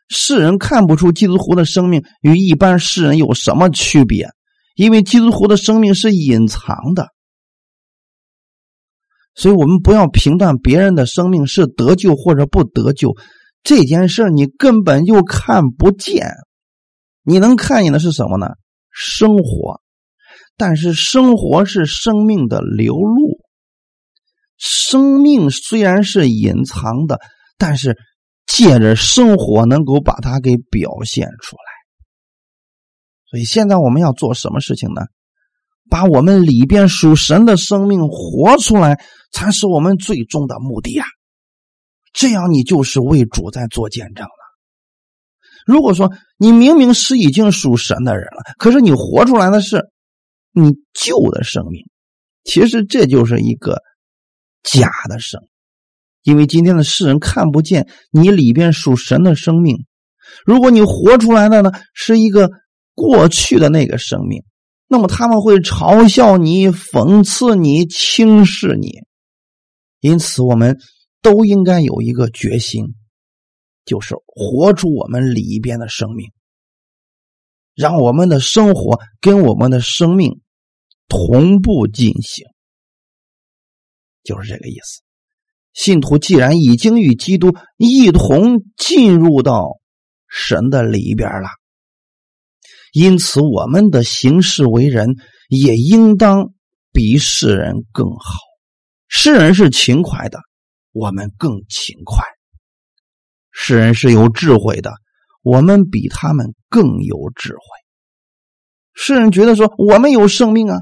[0.09, 4.29] 世人看不出基督徒的生命与一般世人有什么区别，
[4.77, 7.09] 因为基督徒的生命是隐藏的。
[9.35, 13.17] 所以，我们不要评断别人的生命是得救或者不得救
[13.65, 16.29] 这件事你根本就看不见。
[17.25, 18.51] 你能看见的是什么呢？
[18.93, 19.81] 生活。
[20.57, 23.41] 但是生活是生命的流露，
[24.57, 27.19] 生命虽然是隐藏的，
[27.59, 27.99] 但是
[28.47, 31.63] 借着生活能够把它给表现出来。
[33.29, 35.03] 所以现在我们要做什么事情呢？
[35.91, 39.03] 把我们里边属神的生命活出来，
[39.33, 41.07] 才是我们最终的目的啊！
[42.13, 44.31] 这样你就是为主在做见证了。
[45.67, 49.85] 如果说你明明是已经属神的人了，可是你活出来的是。
[50.55, 51.83] 你旧的生命，
[52.45, 53.83] 其实这就是一个
[54.63, 55.49] 假的生命，
[56.23, 59.85] 因为今天的世人看不见你里边属神的生命。
[60.47, 62.51] 如果你活出来的呢是一个
[62.95, 64.43] 过去的那个生命，
[64.87, 69.01] 那么他们会嘲笑你、讽刺你、轻视你。
[70.01, 70.79] 因此，我们
[71.21, 72.95] 都应该有一个决心，
[73.85, 76.31] 就是活出我们里边的生命，
[77.75, 80.41] 让我们的生活跟我们的生命
[81.17, 82.45] 同步进行，
[84.25, 85.01] 就是这个意思。
[85.73, 89.79] 信徒既然已经与基督一同进入到
[90.29, 91.49] 神的里边了，
[92.93, 95.15] 因此我们的行事为人
[95.49, 96.53] 也应当
[96.93, 98.41] 比世人更好。
[99.07, 100.41] 世人是勤快的，
[100.91, 102.25] 我们更勤快；
[103.53, 104.93] 世人是有智慧的，
[105.43, 107.61] 我们比他们更有智慧。
[108.95, 110.81] 世人觉得说我们有生命啊，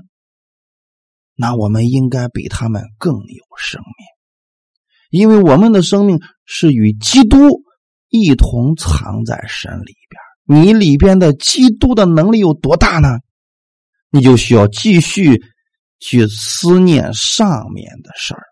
[1.43, 5.21] 那我们应该比他们更有生命。
[5.21, 7.65] 因为我们的生命是与基督
[8.11, 9.97] 一同藏在神里
[10.47, 13.09] 边，你里边的基督的能力有多大呢？
[14.11, 15.43] 你就需要继续
[15.99, 18.43] 去思念上面的事儿。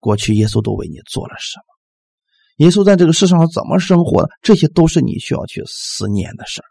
[0.00, 2.64] 过去耶稣都为你做了什么？
[2.64, 4.30] 耶稣在这个世上怎么生活的？
[4.42, 6.66] 这些都是你需要去思念的事儿。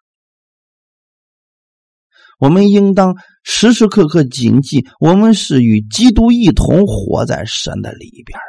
[2.41, 8.39] 我们应当时时刻刻谨记，我们是与基督一同活在神的里边。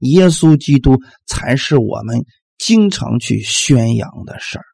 [0.00, 2.26] 耶稣基督才是我们
[2.58, 4.64] 经常去宣扬的事儿，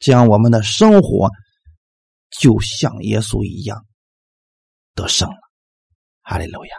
[0.00, 1.30] 这样我们的生活
[2.40, 3.86] 就像耶稣一样
[4.96, 5.36] 得胜了。
[6.22, 6.74] 哈利路亚！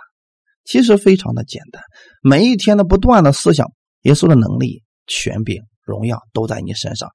[0.65, 1.81] 其实非常的简单，
[2.21, 3.71] 每一天的不断的思想，
[4.01, 7.09] 耶稣的能力、权柄、荣耀都在你身上。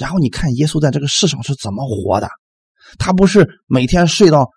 [0.00, 2.28] 然后你看耶稣在这个世上是怎么活的？
[2.98, 4.48] 他不是每天睡到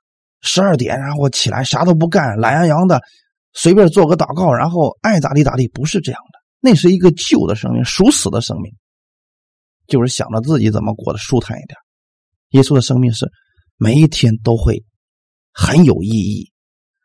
[0.42, 3.02] 十二点，然后起来啥都不干，懒洋洋的。
[3.56, 6.40] 随便做个祷告，然后爱咋地咋地，不是这样的。
[6.60, 8.74] 那是一个旧的生命，属死的生命，
[9.86, 11.78] 就是想着自己怎么过得舒坦一点。
[12.50, 13.30] 耶稣的生命是
[13.78, 14.84] 每一天都会
[15.52, 16.52] 很有意义，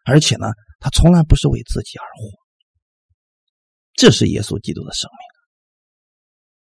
[0.06, 0.46] 而且呢，
[0.80, 2.30] 他从来不是为自己而活。
[3.94, 5.37] 这是耶稣基督的生命。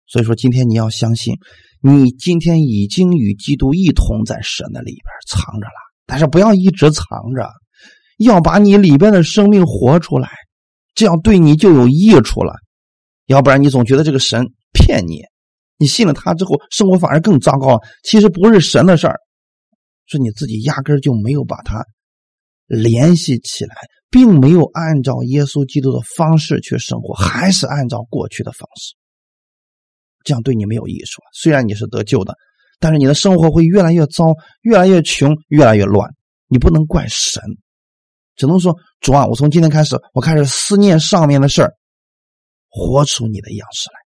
[0.06, 1.34] 所以说，今天你要相信，
[1.80, 5.74] 你今天已经与基督一同在神的里边藏着了，
[6.06, 7.50] 但是不要一直藏着。
[8.18, 10.28] 要把你里边的生命活出来，
[10.94, 12.54] 这样对你就有益处了。
[13.26, 15.22] 要不然你总觉得这个神骗你，
[15.78, 17.80] 你信了他之后，生活反而更糟糕。
[18.04, 19.18] 其实不是神的事儿，
[20.06, 21.84] 是你自己压根就没有把它
[22.68, 23.74] 联系起来，
[24.10, 28.94] 并没有按照耶稣基督的方式去生活，还是按照过去的方式，
[30.24, 31.22] 这样对你没有益处。
[31.32, 32.34] 虽然你是得救的，
[32.80, 36.10] 但是你的生活会越来越糟，越来越穷，越来越乱。
[36.48, 37.42] 你不能怪神。
[38.36, 41.72] 只能说主啊，我从今天开始，我开始思念上面的事儿，
[42.68, 44.00] 活出你的样式来。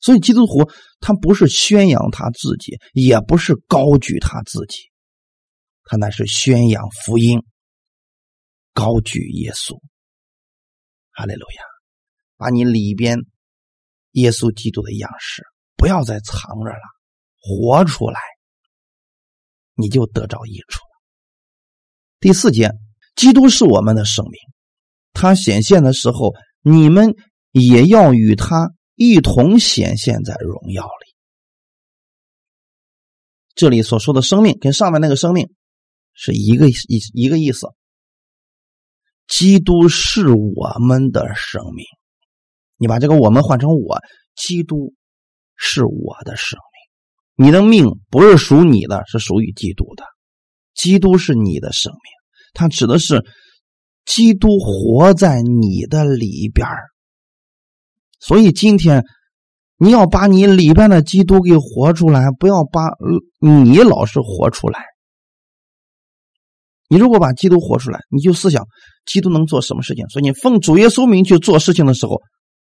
[0.00, 0.70] 所以基督徒
[1.00, 4.90] 他不是宣扬他自己，也不是高举他自己，
[5.84, 7.42] 他乃是宣扬福音，
[8.72, 9.76] 高举耶稣。
[11.10, 11.62] 哈利路亚！
[12.36, 13.18] 把你里边
[14.16, 15.42] 耶稣基督的样式
[15.76, 16.80] 不要再藏着了，
[17.38, 18.18] 活出来，
[19.74, 20.90] 你就得着益处了。
[22.18, 22.72] 第四节，
[23.14, 24.40] 基督是我们的生命，
[25.12, 27.14] 他显现的时候，你们
[27.52, 31.14] 也要与他一同显现在荣耀里。
[33.54, 35.52] 这里所说的生命跟上面那个生命
[36.14, 36.74] 是一个意
[37.12, 37.66] 一个意思。
[39.28, 41.84] 基督是我们的生命，
[42.76, 43.98] 你把这个“我们”换成“我”，
[44.36, 44.92] 基督
[45.56, 46.58] 是我的生
[47.36, 50.04] 命，你的命不是属你的，是属于基督的。
[50.74, 52.00] 基督是你的生命，
[52.52, 53.24] 它指的是
[54.04, 56.66] 基督活在你的里边
[58.20, 59.04] 所以今天
[59.78, 62.82] 你要把你里边的基督给活出来，不要把
[63.40, 64.80] 你老是活出来。
[66.88, 68.66] 你如果把基督活出来，你就思想
[69.06, 70.06] 基督能做什么事情。
[70.08, 72.20] 所以你奉主耶稣名去做事情的时候，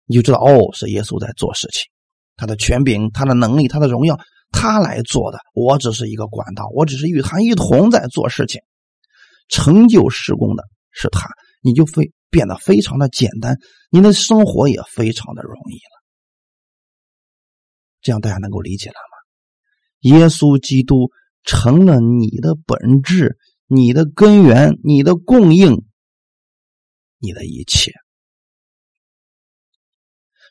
[0.10, 1.86] 你就知道哦，是耶稣在做事情，
[2.36, 4.20] 他的权柄、他的能力、他的荣耀。
[4.52, 8.60] 他来做的，我只是一个管道，我只是与他一同在做事情，
[9.48, 11.30] 成就施工的是他，
[11.62, 13.60] 你就会变得非常的简单，
[13.92, 16.02] 你的生活也非常的容易了。
[18.02, 20.18] 这样大家能够理解了吗？
[20.18, 21.12] 耶稣基督
[21.44, 23.38] 成了你的本质、
[23.68, 25.86] 你的根源、你的供应、
[27.20, 27.92] 你的一切。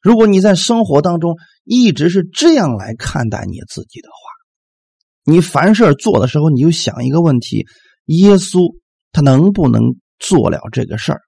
[0.03, 7.67] 如果你在生活当中一直是这样来看待你自己的话，你凡事做的时候，你就想一个问题：
[8.07, 8.75] 耶稣
[9.13, 9.83] 他能不能
[10.19, 11.21] 做了这个事儿？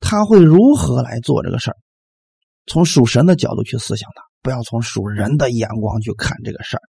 [0.00, 1.76] 他会如何来做这个事儿？
[2.66, 6.82] 从属神的角度去思想他，不要从属人的眼光去看这个事儿。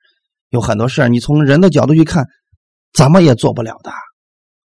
[0.49, 2.25] 有很多事儿，你从人的角度去看，
[2.93, 3.91] 怎么也做不了的。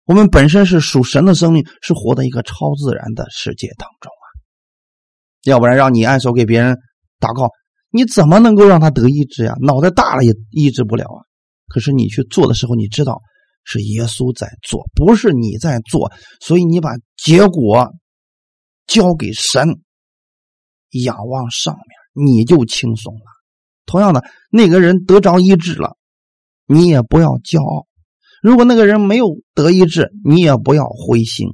[0.06, 4.12] 我们本身是属神的生命，是活在一个超自然的世界当中。
[5.44, 6.76] 要不然让你按手给别人
[7.20, 7.48] 祷告，
[7.90, 9.54] 你怎么能够让他得医治呀？
[9.60, 11.22] 脑袋大了也医治不了啊。
[11.68, 13.20] 可是你去做的时候，你知道
[13.64, 17.92] 是耶稣在做，不是你在做，所以你把结果
[18.86, 19.80] 交给神，
[21.04, 23.24] 仰望上面，你就轻松了。
[23.86, 25.96] 同样的，那个人得着医治了，
[26.66, 27.86] 你也不要骄傲；
[28.42, 31.48] 如果那个人没有得医治，你也不要灰心，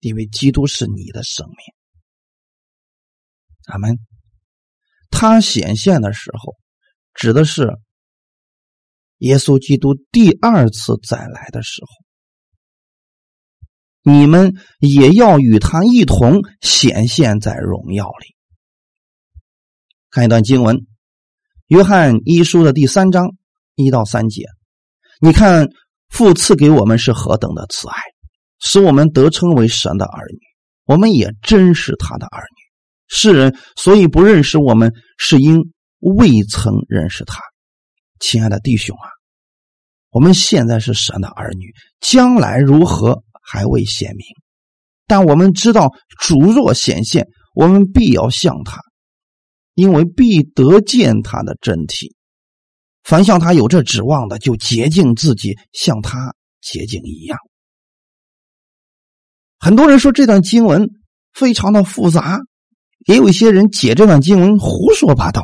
[0.00, 1.73] 因为基督是你的生命。
[3.66, 3.98] 阿门。
[5.10, 6.54] 他显现的时候，
[7.14, 7.78] 指的是
[9.18, 11.88] 耶稣基督第二次再来的时候，
[14.12, 18.34] 你们也要与他一同显现在荣耀里。
[20.10, 20.86] 看一段经文。
[21.68, 23.30] 约翰一书的第三章
[23.74, 24.44] 一到三节，
[25.18, 25.70] 你看
[26.08, 27.96] 父赐给我们是何等的慈爱，
[28.60, 30.38] 使我们得称为神的儿女。
[30.84, 32.53] 我们也真是他的儿女。
[33.16, 37.40] 世人所以不认识我们，是因未曾认识他。
[38.18, 39.06] 亲爱的弟兄啊，
[40.10, 44.26] 我们现在是神的儿女，将来如何还未显明。
[45.06, 48.80] 但我们知道，主若显现，我们必要向他。
[49.74, 52.14] 因为必得见他的真体，
[53.02, 57.38] 凡向他有这指望的，就洁净自己，像他洁净一样。
[59.58, 60.88] 很多人说这段经文
[61.32, 62.38] 非常的复杂，
[63.06, 65.42] 也有一些人解这段经文胡说八道。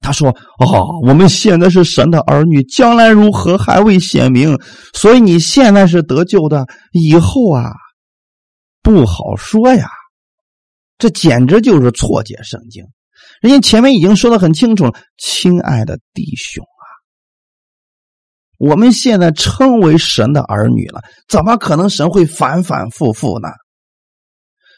[0.00, 0.30] 他说
[0.64, 4.58] ：“哦，我们现在是神的儿女，将来如何还未显明，
[4.94, 7.70] 所以你现在是得救的，以后啊
[8.82, 9.88] 不好说呀。”
[10.96, 12.84] 这简直就是错解圣经。
[13.42, 16.84] 人家前面已经说的很清楚了，亲爱的弟兄啊，
[18.58, 23.48] 我们现在称为神的儿女了，怎么可能神会反反复复呢？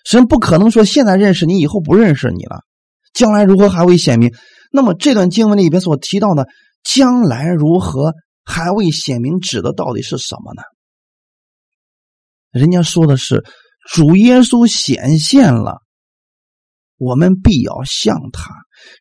[0.04, 2.64] 神不可能说现在认识你，以后不认识你了，
[3.12, 4.32] 将来如何还未显明？
[4.70, 6.48] 那么这段经文里边所提到的
[6.82, 10.62] 将来如何还未显明，指的到底是什么呢？
[12.50, 13.44] 人家说的是
[13.92, 15.82] 主耶稣显现了。
[16.98, 18.52] 我们必要向他，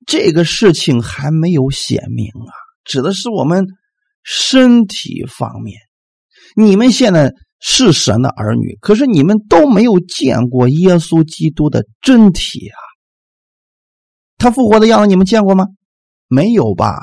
[0.08, 3.68] 这个事情还没有显明啊，指的是我们
[4.24, 5.78] 身体方面。
[6.56, 7.32] 你们现在
[7.62, 12.76] 是神的儿女，可是你们都没有见过耶稣基督的真体啊。
[14.38, 15.68] 他复活的样子你们见过吗？
[16.28, 16.96] 没有吧？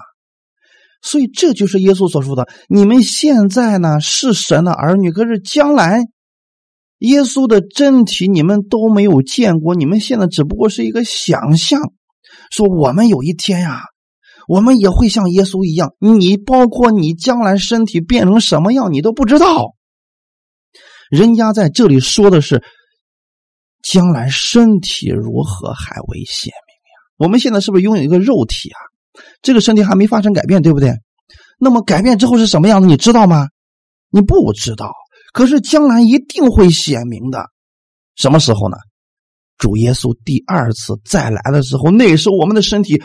[1.00, 6.02] 所以这就是耶稣所说的：你们现在呢是神的儿女，可是将来。
[6.98, 11.80] 耶稣的真体你们都没有见过，你们现在只不过是一个想象。
[12.50, 13.82] 说我们有一天呀，
[14.48, 15.92] 我们也会像耶稣一样。
[16.00, 19.76] 你包括你将来身体变成什么样，你都不知道。
[21.10, 22.62] 人家在这里说的是
[23.82, 26.96] 将来身体如何还未显明呀？
[27.16, 28.78] 我们现在是不是拥有一个肉体啊？
[29.42, 30.92] 这个身体还没发生改变，对不对？
[31.58, 32.86] 那么改变之后是什么样子？
[32.86, 33.48] 你知道吗？
[34.10, 34.92] 你不知道。
[35.32, 37.46] 可是将来一定会显明的，
[38.16, 38.76] 什么时候呢？
[39.58, 43.02] 主耶稣第二次再来的时候，那时候我们的身体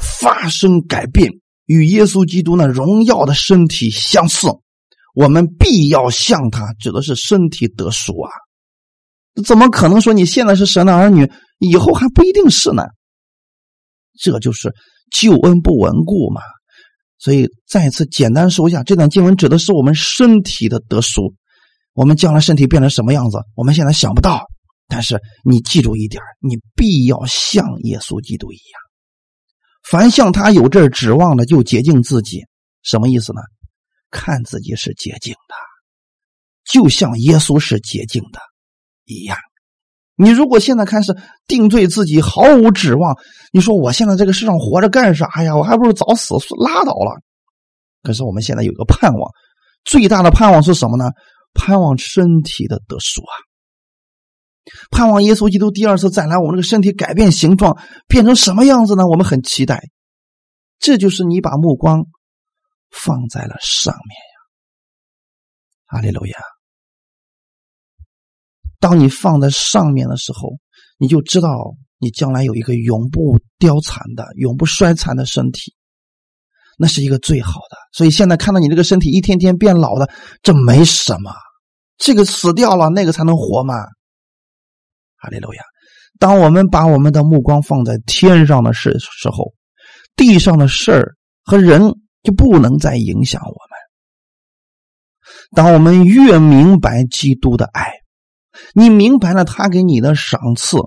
[0.00, 1.30] 发生改变，
[1.66, 4.48] 与耶稣基督那荣耀的身体相似，
[5.12, 8.30] 我们必要向他，指的是身体得赎啊！
[9.44, 12.84] 怎么可能说你现在是神的儿女，以后还不一定是呢？
[14.18, 14.72] 这就是
[15.10, 16.40] 救恩不稳固嘛。
[17.18, 21.34] 所以再次简单说一下，这段经文指的是我们身体的得赎。
[21.92, 23.38] 我们将来身体变成什么样子？
[23.54, 24.46] 我们现在想不到。
[24.88, 28.80] 但是你记住一点，你必要像耶稣基督一样，
[29.82, 32.44] 凡像他有这指望的，就洁净自己。
[32.82, 33.40] 什么意思呢？
[34.12, 35.54] 看自己是洁净的，
[36.64, 38.38] 就像耶稣是洁净的
[39.04, 39.36] 一样。
[40.14, 41.16] 你如果现在开始
[41.48, 43.16] 定罪自己，毫无指望，
[43.52, 45.56] 你说我现在这个世上活着干啥呀？
[45.56, 46.34] 我还不如早死
[46.64, 47.20] 拉倒了。
[48.02, 49.30] 可是我们现在有个盼望，
[49.84, 51.10] 最大的盼望是什么呢？
[51.54, 53.34] 盼望身体的得赎啊！
[54.90, 59.06] 盼望耶稣基督第二次再来，我们这个身体改变形状，变成什么样子呢？
[59.06, 59.88] 我们很期待。
[60.78, 62.06] 这就是你把目光
[62.92, 64.36] 放在了上面呀，
[65.86, 66.38] 阿利路亚！
[68.78, 70.58] 当你放在上面的时候，
[70.98, 75.74] 你就知道你将来有一个永不凋残的、永不衰残的身体。
[76.78, 80.10] 那是一个最好的，所以现在看到你这个身体一天天变老的，
[80.42, 81.32] 这没什么。
[81.96, 83.74] 这个死掉了，那个才能活嘛。
[85.16, 85.62] 哈利路亚！
[86.18, 89.52] 当我们把我们的目光放在天上的事时候，
[90.16, 91.14] 地上的事儿
[91.44, 91.82] 和人
[92.22, 93.78] 就不能再影响我们。
[95.54, 97.90] 当我们越明白基督的爱，
[98.74, 100.78] 你明白了他给你的赏赐，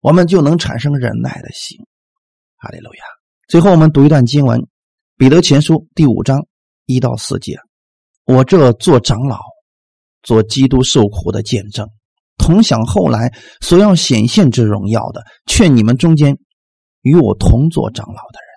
[0.00, 1.78] 我们就能产生忍耐的心。
[2.56, 3.02] 哈利路亚！
[3.48, 4.60] 最后，我们读一段经文，
[5.16, 6.46] 《彼得前书》第五章
[6.86, 7.58] 一到四节。
[8.24, 9.40] 我这做长老，
[10.22, 11.88] 做基督受苦的见证，
[12.36, 16.38] 同享后来所要显现之荣耀的，劝你们中间
[17.00, 18.49] 与我同做长老的人。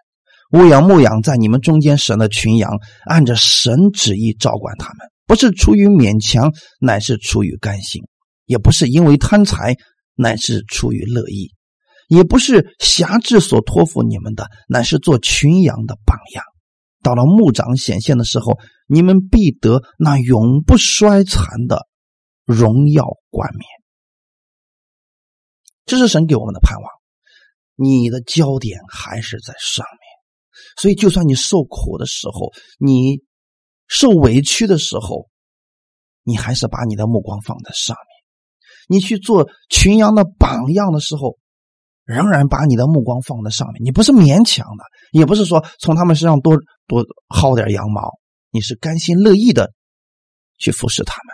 [0.53, 2.77] 牧养牧养在你们中间神的群羊，
[3.07, 8.03] 按着神旨意照管他们，不是出于勉强，乃是出于甘心；
[8.45, 9.75] 也不是因为贪财，
[10.13, 11.47] 乃是出于乐意；
[12.07, 16.43] 也不是辖制所托付你们的，乃是做群羊的榜样。
[17.01, 21.87] 到了牧长显现的时候，你们必得那永不衰残的
[22.45, 23.65] 荣耀冠冕。
[25.87, 26.87] 这是神给我们的盼望。
[27.75, 30.02] 你的焦点还是在上面。
[30.77, 33.21] 所以，就算你受苦的时候，你
[33.87, 35.29] 受委屈的时候，
[36.23, 38.13] 你还是把你的目光放在上面。
[38.89, 41.37] 你去做群羊的榜样的时候，
[42.03, 43.83] 仍然把你的目光放在上面。
[43.83, 46.57] 你不是勉强的，也不是说从他们身上多
[46.87, 48.01] 多薅点羊毛，
[48.51, 49.71] 你是甘心乐意的
[50.57, 51.33] 去服侍他们，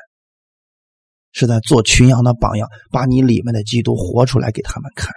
[1.31, 5.11] 是在做群羊的榜样，把你里面的基督活出来给他们看。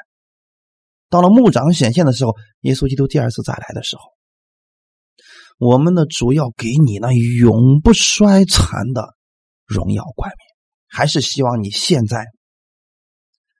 [1.13, 4.03] 到了牧长显现的时候，耶稣基督第二次再来的时候，
[5.59, 9.15] 我们的主要给你那永不衰残的
[9.67, 10.39] 荣耀冠冕，
[10.89, 12.25] 还是希望你现在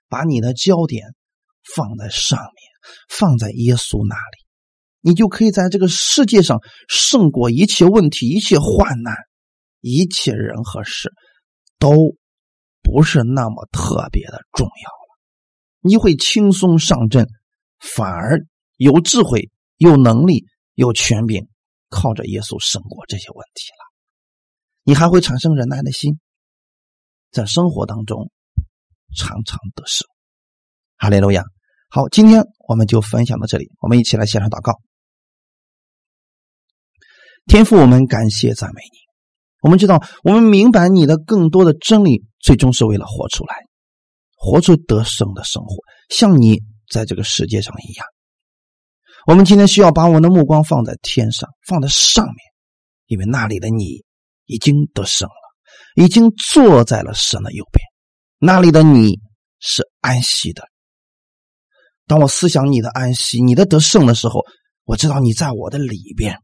[0.09, 1.13] 把你的焦点
[1.75, 2.55] 放在上面，
[3.07, 4.47] 放在耶稣那里，
[5.01, 9.13] 你就可以在这个世界上胜过一切问题、一切患难、
[9.79, 11.13] 一切人和事，
[11.77, 12.15] 都
[12.81, 15.19] 不是那么特别的重要了，
[15.81, 17.27] 你会轻松上阵。
[17.83, 18.39] 反而
[18.77, 21.49] 有智慧、有能力、有权柄，
[21.89, 23.83] 靠着耶稣胜过这些问题了。
[24.83, 26.17] 你还会产生忍耐的心，
[27.29, 28.31] 在生活当中
[29.17, 30.07] 常常得胜。
[30.95, 31.43] 哈利路亚！
[31.89, 34.79] 好，今天我们就分享到这里，我们一起来献上祷告。
[37.45, 38.97] 天父，我们感谢赞美你。
[39.61, 43.55] 我们知道，我们明白你的更多的真理，最终是为了活出来，
[44.35, 45.75] 活出得胜的生活，
[46.09, 46.63] 像你。
[46.93, 48.05] 在这个世界上一样，
[49.25, 52.35] 我们今天需要把我们的目光放在天上，放在上面，
[53.07, 54.05] 因为那里的你
[54.45, 55.35] 已经得胜了，
[55.95, 57.83] 已经坐在了神的右边，
[58.37, 59.19] 那里的你
[59.59, 60.69] 是安息的。
[62.05, 64.45] 当我思想你的安息、你的得胜的时候，
[64.83, 66.37] 我知道你在我的里边，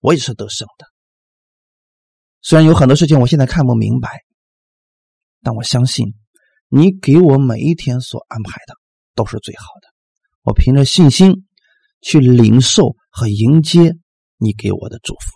[0.00, 0.86] 我也是得胜的。
[2.42, 4.24] 虽然有很多事情我现在看不明白，
[5.40, 6.14] 但我相信
[6.68, 8.74] 你给我每一天所安排的。
[9.14, 9.88] 都是最好的。
[10.42, 11.46] 我凭着信心
[12.00, 13.92] 去领受和迎接
[14.36, 15.30] 你给我的祝福，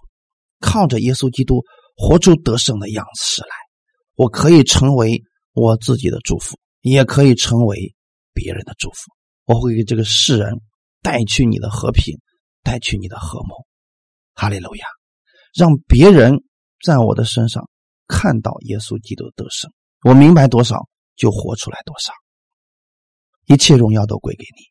[0.61, 1.63] 靠着耶稣基督
[1.97, 3.49] 活出得胜的样式来，
[4.17, 5.23] 我可以成为
[5.53, 7.95] 我自己的祝福，也可以成为
[8.35, 8.97] 别人的祝福。
[9.45, 10.61] 我会给这个世人
[11.01, 12.19] 带去你的和平，
[12.63, 13.67] 带去你的和睦。
[14.35, 14.87] 哈利路亚！
[15.55, 16.43] 让别人
[16.85, 17.69] 在我的身上
[18.07, 19.73] 看到耶稣基督的得胜。
[20.05, 22.13] 我明白多少，就活出来多少。
[23.49, 24.63] 一切荣耀都归给你，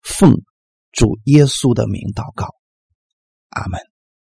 [0.00, 0.42] 奉
[0.90, 2.48] 主耶稣的名祷告，
[3.50, 3.89] 阿门。